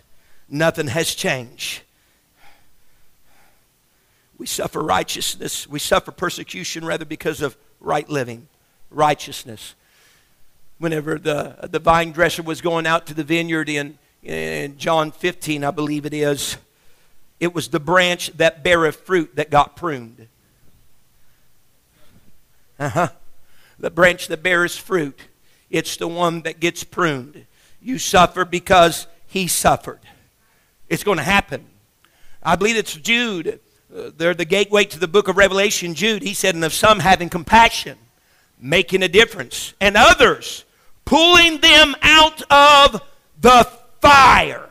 [0.50, 1.82] Nothing has changed.
[4.38, 5.68] We suffer righteousness.
[5.68, 8.48] We suffer persecution rather because of right living,
[8.92, 9.76] righteousness.
[10.78, 15.64] Whenever the, the vine dresser was going out to the vineyard in, in John 15,
[15.64, 16.58] I believe it is,
[17.40, 20.28] it was the branch that beareth fruit that got pruned.
[22.80, 23.08] Uh huh.
[23.80, 25.20] The branch that bears fruit,
[25.70, 27.46] it's the one that gets pruned.
[27.82, 30.00] You suffer because he suffered.
[30.88, 31.66] It's going to happen.
[32.42, 33.60] I believe it's Jude.
[33.96, 35.94] Uh, they're the gateway to the book of Revelation.
[35.94, 37.98] Jude, he said, and of some having compassion,
[38.60, 40.64] making a difference, and others
[41.06, 43.02] pulling them out of
[43.40, 43.68] the
[44.02, 44.65] fire.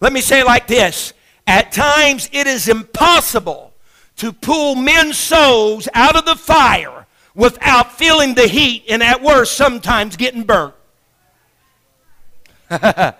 [0.00, 1.12] Let me say it like this
[1.46, 3.72] At times, it is impossible
[4.16, 9.56] to pull men's souls out of the fire without feeling the heat, and at worst,
[9.56, 10.74] sometimes getting burnt.
[12.68, 13.14] the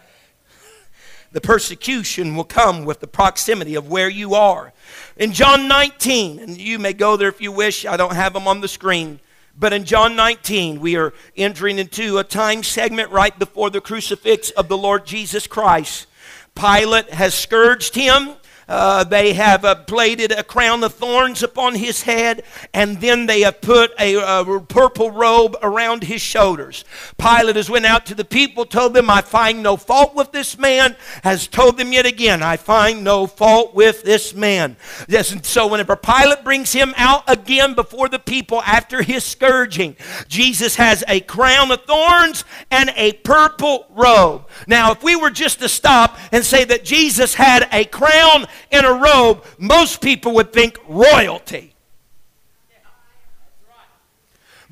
[1.43, 4.73] persecution will come with the proximity of where you are.
[5.17, 8.47] In John 19, and you may go there if you wish, I don't have them
[8.47, 9.21] on the screen.
[9.57, 14.51] But in John 19, we are entering into a time segment right before the crucifix
[14.51, 16.07] of the Lord Jesus Christ.
[16.55, 18.31] Pilate has scourged him.
[18.71, 23.41] Uh, they have uh, plaited a crown of thorns upon his head, and then they
[23.41, 26.85] have put a, a, purple robe around his shoulders.
[27.19, 30.57] Pilate has went out to the people, told them, I find no fault with this
[30.57, 30.95] man,
[31.25, 34.77] has told them yet again, I find no fault with this man.
[35.09, 39.97] Yes, and so whenever Pilate brings him out again before the people after his scourging,
[40.29, 44.47] Jesus has a crown of thorns and a purple robe.
[44.69, 48.85] Now, if we were just to stop and say that Jesus had a crown in
[48.85, 51.75] a robe, most people would think royalty.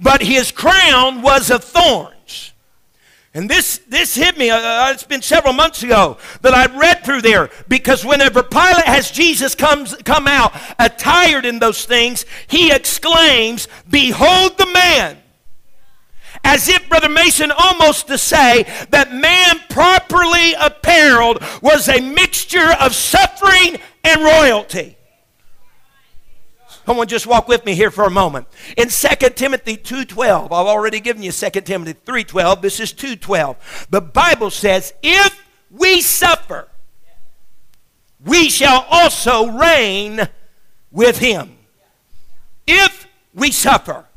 [0.01, 2.53] But his crown was of thorns.
[3.34, 7.05] And this, this hit me, uh, uh, it's been several months ago that I read
[7.05, 12.72] through there because whenever Pilate has Jesus comes, come out attired in those things, he
[12.72, 15.18] exclaims, Behold the man
[16.45, 22.95] as if, Brother Mason, almost to say that man properly apparelled was a mixture of
[22.95, 24.97] suffering and royalty.
[26.89, 28.47] Come on, just walk with me here for a moment.
[28.78, 32.62] In 2 Timothy 2.12, I've already given you 2 Timothy 3.12.
[32.62, 33.89] This is 2.12.
[33.91, 36.68] The Bible says, if we suffer,
[38.24, 40.28] we shall also reign
[40.91, 41.59] with him.
[42.66, 44.07] If we suffer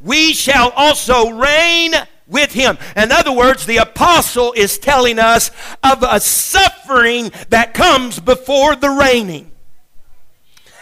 [0.00, 1.94] we shall also reign
[2.26, 2.78] with him.
[2.96, 5.50] In other words, the apostle is telling us
[5.82, 9.50] of a suffering that comes before the reigning.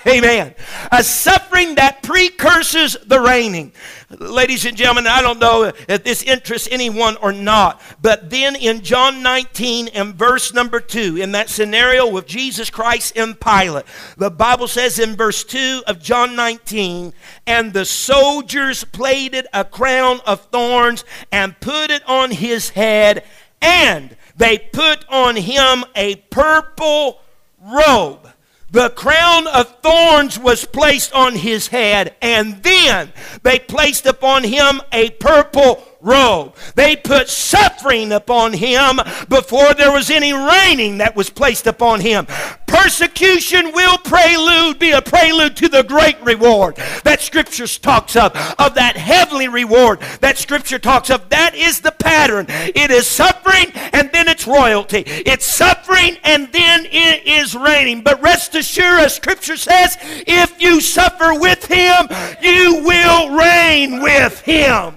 [0.06, 0.54] Amen.
[0.92, 3.72] A suffering that precurses the reigning.
[4.10, 8.82] Ladies and gentlemen, I don't know if this interests anyone or not, but then in
[8.82, 13.84] John 19 and verse number 2, in that scenario with Jesus Christ and Pilate,
[14.16, 17.12] the Bible says in verse 2 of John 19,
[17.48, 23.24] and the soldiers plaited a crown of thorns and put it on his head,
[23.60, 27.20] and they put on him a purple
[27.60, 28.28] robe
[28.70, 33.12] the crown of thorns was placed on his head, and then
[33.42, 36.54] they placed upon him a purple robe.
[36.74, 42.26] They put suffering upon him before there was any reigning that was placed upon him.
[42.66, 48.74] Persecution will prelude, be a prelude to the great reward that Scripture talks of, of
[48.74, 51.28] that heavenly reward that Scripture talks of.
[51.30, 52.46] That is the pattern.
[52.48, 55.02] It is suffering and then it's royalty.
[55.06, 58.02] It's suffering and then it is reigning.
[58.02, 59.96] But rest assured, as Scripture says,
[60.26, 62.06] if you suffer with Him,
[62.42, 64.94] you will reign with Him.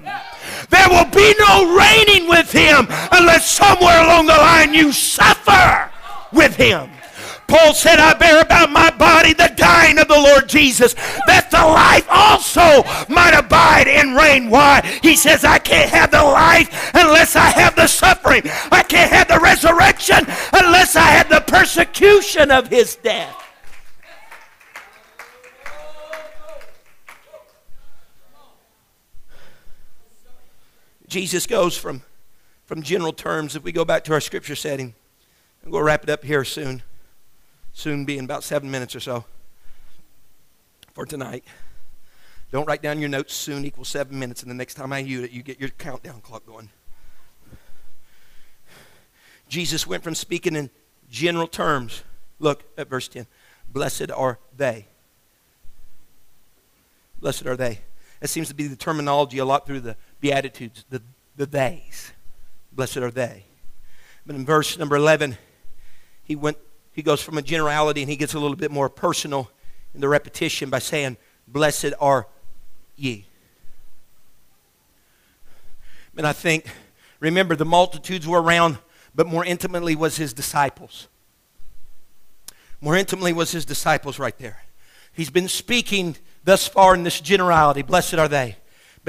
[0.70, 5.90] There will be no reigning with him unless somewhere along the line you suffer
[6.32, 6.92] with him.
[7.50, 10.94] Paul said, I bear about my body the dying of the Lord Jesus,
[11.26, 14.52] that the life also might abide and reign.
[14.52, 14.82] Why?
[15.02, 18.44] He says, I can't have the life unless I have the suffering.
[18.72, 20.20] I can't have the resurrection
[20.54, 23.49] unless I have the persecution of his death.
[31.10, 32.04] Jesus goes from,
[32.66, 34.94] from general terms, if we go back to our scripture setting,
[35.64, 36.84] and we'll wrap it up here soon,
[37.74, 39.26] soon be in about seven minutes or so
[40.94, 41.44] for tonight.
[42.52, 45.24] Don't write down your notes soon equals seven minutes, and the next time I use
[45.24, 46.70] it, you get your countdown clock going.
[49.48, 50.70] Jesus went from speaking in
[51.10, 52.04] general terms.
[52.38, 53.26] Look at verse 10.
[53.72, 54.86] Blessed are they.
[57.20, 57.80] Blessed are they.
[58.20, 61.02] That seems to be the terminology a lot through the Beatitudes, the,
[61.36, 62.12] the theys.
[62.72, 63.46] Blessed are they.
[64.26, 65.38] But in verse number 11,
[66.24, 66.58] he, went,
[66.92, 69.50] he goes from a generality and he gets a little bit more personal
[69.94, 71.18] in the repetition by saying,
[71.48, 72.28] Blessed are
[72.96, 73.26] ye.
[76.16, 76.66] And I think,
[77.22, 78.78] remember, the multitudes were around,
[79.16, 81.08] but more intimately was his disciples.
[82.82, 84.64] More intimately was his disciples right there.
[85.14, 88.58] He's been speaking thus far in this generality, blessed are they.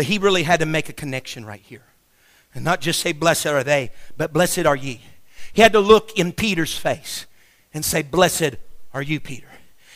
[0.01, 1.85] But he really had to make a connection right here.
[2.55, 5.03] And not just say, blessed are they, but blessed are ye.
[5.53, 7.27] He had to look in Peter's face
[7.75, 8.57] and say, blessed
[8.95, 9.49] are you, Peter.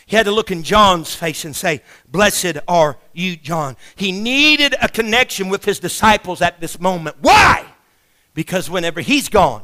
[0.04, 3.78] He had to look in John's face and say, Blessed are you, John.
[3.96, 7.16] He needed a connection with his disciples at this moment.
[7.22, 7.64] Why?
[8.34, 9.62] Because whenever he's gone,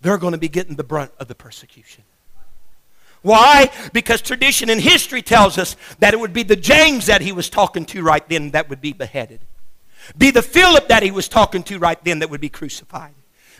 [0.00, 2.04] they're going to be getting the brunt of the persecution.
[3.22, 3.72] Why?
[3.92, 7.50] Because tradition and history tells us that it would be the James that he was
[7.50, 9.40] talking to right then that would be beheaded.
[10.16, 13.14] Be the Philip that he was talking to right then that would be crucified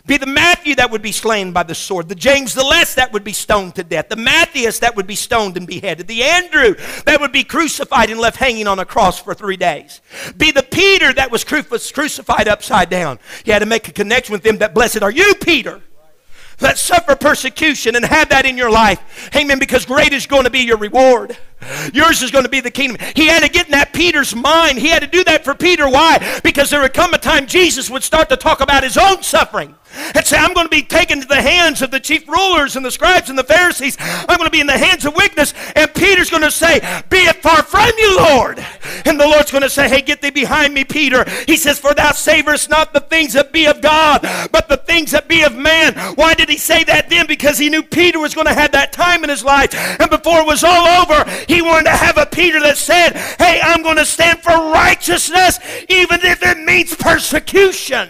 [0.05, 3.13] be the Matthew that would be slain by the sword, the James the Less that
[3.13, 6.75] would be stoned to death, the Matthias that would be stoned and beheaded, the Andrew
[7.05, 10.01] that would be crucified and left hanging on a cross for three days,
[10.35, 13.17] be the Peter that was crucified upside down.
[13.45, 15.81] You had to make a connection with them that blessed are you, Peter
[16.59, 19.29] that suffer persecution and have that in your life.
[19.35, 19.59] Amen.
[19.59, 21.37] Because great is going to be your reward.
[21.93, 22.97] Yours is going to be the kingdom.
[23.15, 24.77] He had to get in that Peter's mind.
[24.79, 25.89] He had to do that for Peter.
[25.89, 26.39] Why?
[26.43, 29.75] Because there would come a time Jesus would start to talk about his own suffering
[30.15, 32.85] and say, I'm going to be taken to the hands of the chief rulers and
[32.85, 33.97] the scribes and the Pharisees.
[33.99, 35.53] I'm going to be in the hands of weakness.
[35.75, 38.65] And Peter's going to say, Be it far from you, Lord.
[39.05, 41.25] And the Lord's going to say, Hey, get thee behind me, Peter.
[41.47, 45.11] He says, For thou savorest not the things that be of God, but the things
[45.11, 45.93] that be of man.
[46.15, 47.27] Why did he say that then?
[47.27, 49.73] Because he knew Peter was going to have that time in his life.
[49.99, 53.61] And before it was all over, he wanted to have a Peter that said, Hey,
[53.61, 58.09] I'm going to stand for righteousness, even if it means persecution.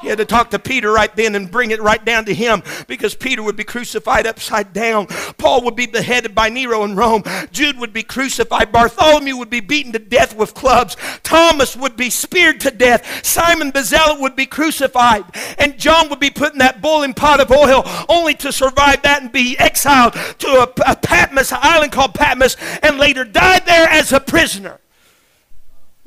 [0.00, 2.62] He had to talk to Peter right then and bring it right down to him
[2.86, 5.06] because Peter would be crucified upside down.
[5.38, 7.24] Paul would be beheaded by Nero in Rome.
[7.50, 8.70] Jude would be crucified.
[8.70, 10.96] Bartholomew would be beaten to death with clubs.
[11.22, 13.24] Thomas would be speared to death.
[13.24, 15.24] Simon Zealot would be crucified.
[15.58, 19.22] And John would be put in that boiling pot of oil only to survive that
[19.22, 23.88] and be exiled to a, a Patmos, an island called Patmos, and later died there
[23.88, 24.78] as a prisoner.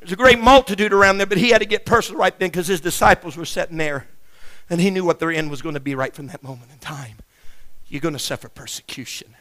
[0.02, 2.66] There's a great multitude around there, but he had to get personal right then because
[2.66, 4.08] his disciples were sitting there.
[4.68, 6.80] And he knew what their end was going to be right from that moment in
[6.80, 7.18] time.
[7.88, 9.36] You're going to suffer persecution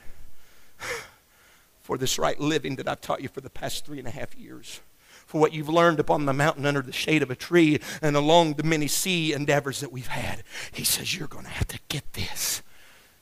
[1.80, 4.36] for this right living that I've taught you for the past three and a half
[4.36, 4.80] years.
[5.24, 8.54] For what you've learned upon the mountain under the shade of a tree and along
[8.54, 10.42] the many sea endeavors that we've had.
[10.72, 12.62] He says, You're going to have to get this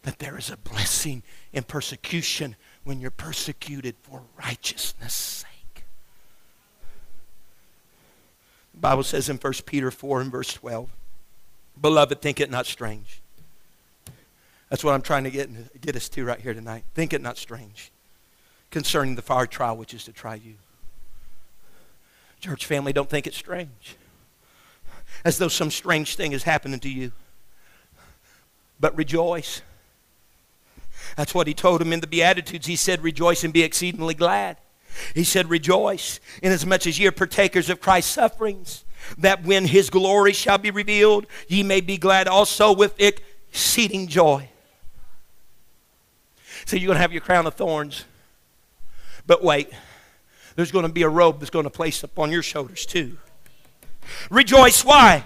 [0.02, 1.22] that there is a blessing
[1.52, 5.57] in persecution when you're persecuted for righteousness' sake.
[8.78, 10.88] The Bible says in 1 Peter 4 and verse 12,
[11.82, 13.20] Beloved, think it not strange.
[14.68, 16.84] That's what I'm trying to get, get us to right here tonight.
[16.94, 17.90] Think it not strange
[18.70, 20.54] concerning the fire trial which is to try you.
[22.38, 23.96] Church family, don't think it's strange.
[25.24, 27.10] As though some strange thing is happening to you.
[28.78, 29.60] But rejoice.
[31.16, 32.68] That's what he told him in the Beatitudes.
[32.68, 34.56] He said, Rejoice and be exceedingly glad.
[35.14, 38.84] He said, Rejoice, inasmuch as ye are partakers of Christ's sufferings,
[39.16, 44.48] that when his glory shall be revealed, ye may be glad also with exceeding joy.
[46.66, 48.04] So you're going to have your crown of thorns.
[49.26, 49.70] But wait,
[50.56, 53.18] there's going to be a robe that's going to place upon your shoulders too.
[54.30, 54.84] Rejoice.
[54.84, 55.24] Why?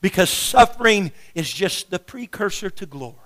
[0.00, 3.23] Because suffering is just the precursor to glory.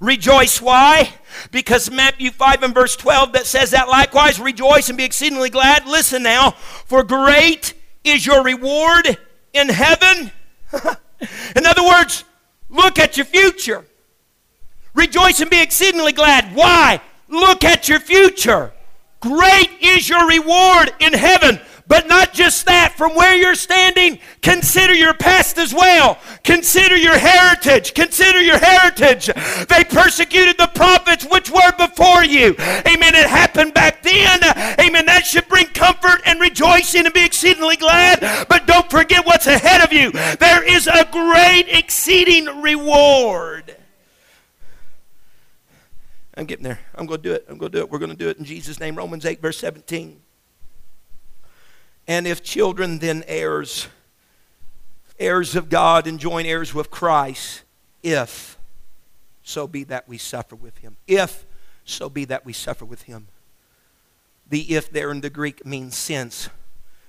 [0.00, 0.60] Rejoice.
[0.60, 1.10] Why?
[1.50, 5.86] Because Matthew 5 and verse 12 that says that likewise, rejoice and be exceedingly glad.
[5.86, 7.74] Listen now, for great
[8.04, 9.18] is your reward
[9.52, 10.30] in heaven.
[11.56, 12.24] in other words,
[12.68, 13.84] look at your future.
[14.94, 16.54] Rejoice and be exceedingly glad.
[16.54, 17.00] Why?
[17.28, 18.72] Look at your future.
[19.20, 21.60] Great is your reward in heaven.
[21.88, 26.18] But not just that, from where you're standing, consider your past as well.
[26.42, 27.94] Consider your heritage.
[27.94, 29.26] Consider your heritage.
[29.68, 32.56] They persecuted the prophets which were before you.
[32.58, 33.14] Amen.
[33.14, 34.40] It happened back then.
[34.80, 35.06] Amen.
[35.06, 38.46] That should bring comfort and rejoicing and be exceedingly glad.
[38.48, 40.10] But don't forget what's ahead of you.
[40.10, 43.76] There is a great exceeding reward.
[46.34, 46.80] I'm getting there.
[46.96, 47.46] I'm going to do it.
[47.48, 47.90] I'm going to do it.
[47.90, 48.96] We're going to do it in Jesus' name.
[48.96, 50.20] Romans 8, verse 17.
[52.08, 53.88] And if children, then heirs,
[55.18, 57.62] heirs of God, and joint heirs with Christ,
[58.02, 58.56] if
[59.42, 60.96] so be that we suffer with him.
[61.06, 61.44] If
[61.84, 63.28] so be that we suffer with him.
[64.48, 66.48] The if there in the Greek means since.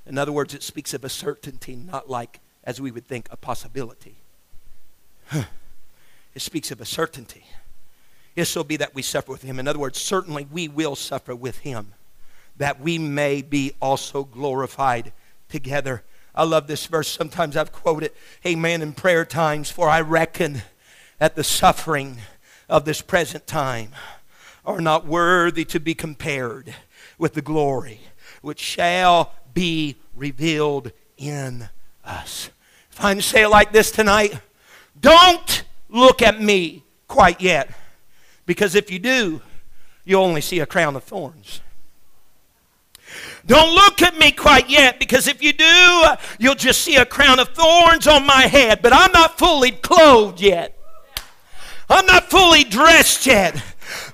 [0.05, 3.37] In other words, it speaks of a certainty, not like, as we would think, a
[3.37, 4.15] possibility.
[6.35, 7.45] It speaks of a certainty.
[8.35, 9.57] If so be that we suffer with him.
[9.57, 11.95] In other words, certainly we will suffer with him,
[12.58, 15.14] that we may be also glorified
[15.49, 16.03] together.
[16.34, 17.08] I love this verse.
[17.08, 18.12] Sometimes I've quoted,
[18.45, 20.62] Amen, in prayer times, for I reckon
[21.20, 22.18] that the suffering
[22.70, 23.91] of this present time
[24.66, 26.76] are not worthy to be compared
[27.18, 28.01] with the glory
[28.41, 31.70] which shall be revealed in
[32.05, 32.49] us.
[32.91, 34.39] If I can say it like this tonight,
[34.99, 37.70] don't look at me quite yet,
[38.45, 39.41] because if you do,
[40.05, 41.62] you'll only see a crown of thorns.
[43.47, 46.03] Don't look at me quite yet, because if you do,
[46.37, 50.41] you'll just see a crown of thorns on my head, but I'm not fully clothed
[50.41, 50.77] yet.
[51.89, 53.63] I'm not fully dressed yet.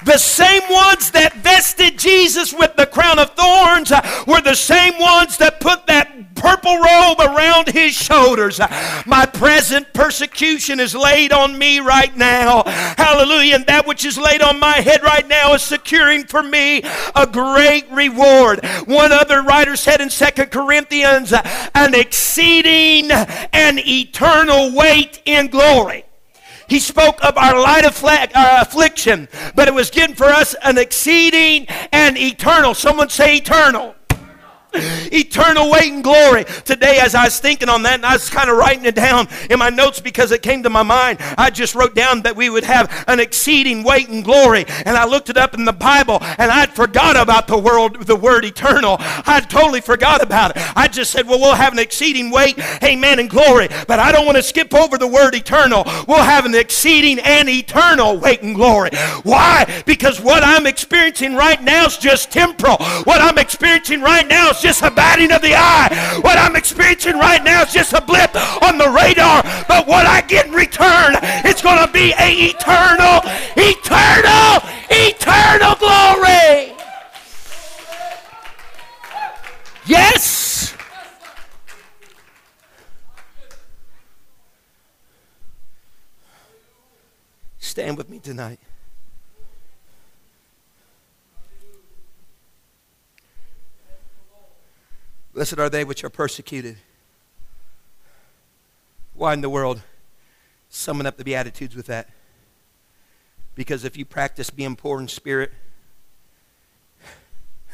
[0.03, 4.99] The same ones that vested Jesus with the crown of thorns uh, were the same
[4.99, 8.59] ones that put that purple robe around his shoulders.
[9.05, 12.63] My present persecution is laid on me right now.
[12.65, 13.55] Hallelujah.
[13.55, 16.83] And that which is laid on my head right now is securing for me
[17.15, 18.65] a great reward.
[18.85, 26.03] One other writer said in Second Corinthians, an exceeding and eternal weight in glory.
[26.73, 31.67] He spoke of our light uh, affliction, but it was given for us an exceeding
[31.91, 32.73] and eternal.
[32.73, 33.93] Someone say eternal
[35.11, 36.45] eternal weight and glory.
[36.65, 39.27] Today, as I was thinking on that, and I was kind of writing it down
[39.49, 42.49] in my notes because it came to my mind, I just wrote down that we
[42.49, 44.65] would have an exceeding weight and glory.
[44.85, 48.15] And I looked it up in the Bible, and I'd forgot about the word, the
[48.15, 48.97] word eternal.
[48.99, 50.77] I'd totally forgot about it.
[50.77, 53.67] I just said, well, we'll have an exceeding weight, amen, and glory.
[53.87, 55.83] But I don't want to skip over the word eternal.
[56.07, 58.89] We'll have an exceeding and eternal weight and glory.
[59.23, 59.83] Why?
[59.85, 62.77] Because what I'm experiencing right now is just temporal.
[63.03, 66.19] What I'm experiencing right now is just a batting of the eye.
[66.21, 68.33] What I'm experiencing right now is just a blip
[68.63, 69.43] on the radar.
[69.67, 73.19] But what I get in return, it's going to be a eternal,
[73.57, 76.73] eternal, eternal glory.
[79.85, 80.73] Yes.
[87.59, 88.59] Stand with me tonight.
[95.43, 96.77] Blessed are they which are persecuted.
[99.13, 99.81] Why in the world
[100.69, 102.07] summon up the Beatitudes with that?
[103.53, 105.51] Because if you practice being poor in spirit,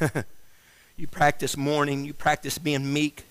[0.96, 3.22] you practice mourning, you practice being meek,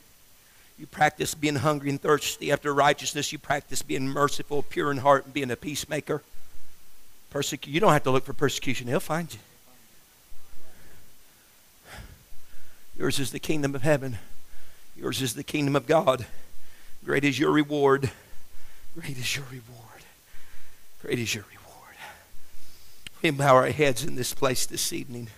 [0.77, 5.25] you practice being hungry and thirsty after righteousness, you practice being merciful, pure in heart,
[5.25, 6.23] and being a peacemaker.
[7.33, 9.39] Persecu- you don't have to look for persecution, he'll find you.
[12.97, 14.17] Yours is the kingdom of heaven.
[14.99, 16.25] Yours is the kingdom of God.
[17.05, 18.11] Great is your reward.
[18.99, 20.03] Great is your reward.
[21.01, 21.95] Great is your reward.
[23.21, 25.29] We bow our heads in this place this evening.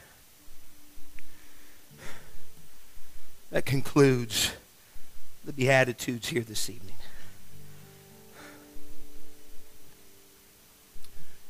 [3.51, 4.53] That concludes
[5.45, 6.95] the Beatitudes here this evening.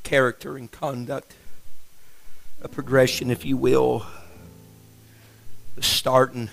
[0.03, 1.34] Character and conduct,
[2.62, 4.05] a progression, if you will
[5.80, 6.49] starting,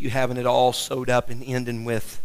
[0.00, 2.20] you having it all sewed up and ending with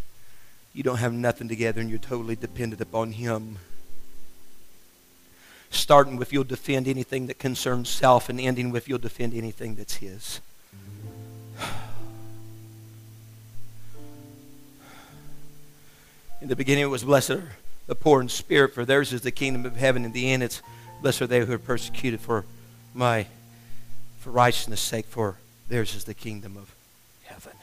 [0.73, 3.59] you don't have nothing together and you're totally dependent upon Him.
[5.69, 9.95] Starting with you'll defend anything that concerns self and ending with you'll defend anything that's
[9.95, 10.41] His.
[16.41, 17.51] In the beginning it was blessed are
[17.87, 20.03] the poor in spirit, for theirs is the kingdom of heaven.
[20.03, 20.61] In the end it's
[21.01, 22.45] blessed are they who are persecuted for
[22.93, 23.27] my
[24.19, 26.74] for righteousness' sake, for Theirs is the kingdom of
[27.35, 27.57] heaven.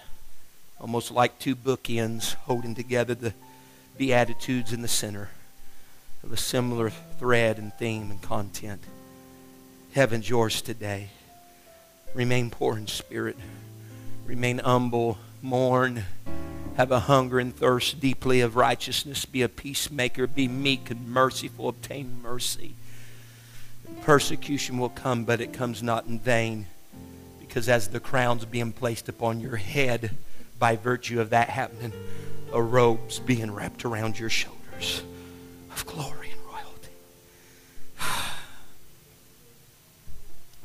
[0.79, 3.33] Almost like two bookends holding together the
[3.97, 5.31] Beatitudes in the center
[6.23, 8.83] of a similar thread and theme and content.
[9.95, 11.09] Heaven's yours today.
[12.13, 13.39] Remain poor in spirit.
[14.27, 15.17] Remain humble.
[15.41, 16.05] Mourn.
[16.77, 19.25] Have a hunger and thirst deeply of righteousness.
[19.25, 20.27] Be a peacemaker.
[20.27, 21.69] Be meek and merciful.
[21.69, 22.75] Obtain mercy.
[24.03, 26.67] Persecution will come, but it comes not in vain
[27.53, 30.13] Because as the crown's being placed upon your head,
[30.59, 31.93] by virtue of that happening,
[32.51, 35.03] a robe's being wrapped around your shoulders
[35.71, 36.89] of glory and royalty.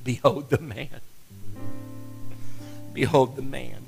[0.05, 1.01] Behold the man.
[2.93, 3.83] Behold the man.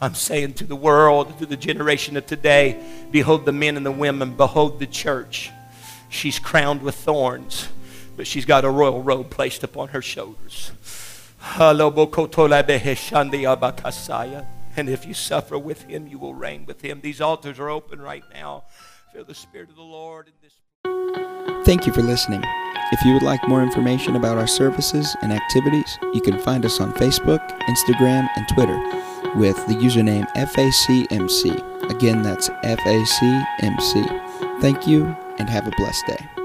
[0.00, 2.80] I'm saying to the world, to the generation of today,
[3.10, 5.50] behold the men and the women, behold the church.
[6.08, 7.66] She's crowned with thorns,
[8.16, 10.70] but she's got a royal robe placed upon her shoulders.
[14.76, 17.00] And if you suffer with him, you will reign with him.
[17.02, 18.64] These altars are open right now.
[19.12, 21.66] Feel the Spirit of the Lord in this.
[21.66, 22.42] Thank you for listening.
[22.92, 26.80] If you would like more information about our services and activities, you can find us
[26.80, 28.78] on Facebook, Instagram, and Twitter
[29.36, 31.90] with the username FACMC.
[31.90, 34.60] Again, that's FACMC.
[34.60, 36.41] Thank you and have a blessed day.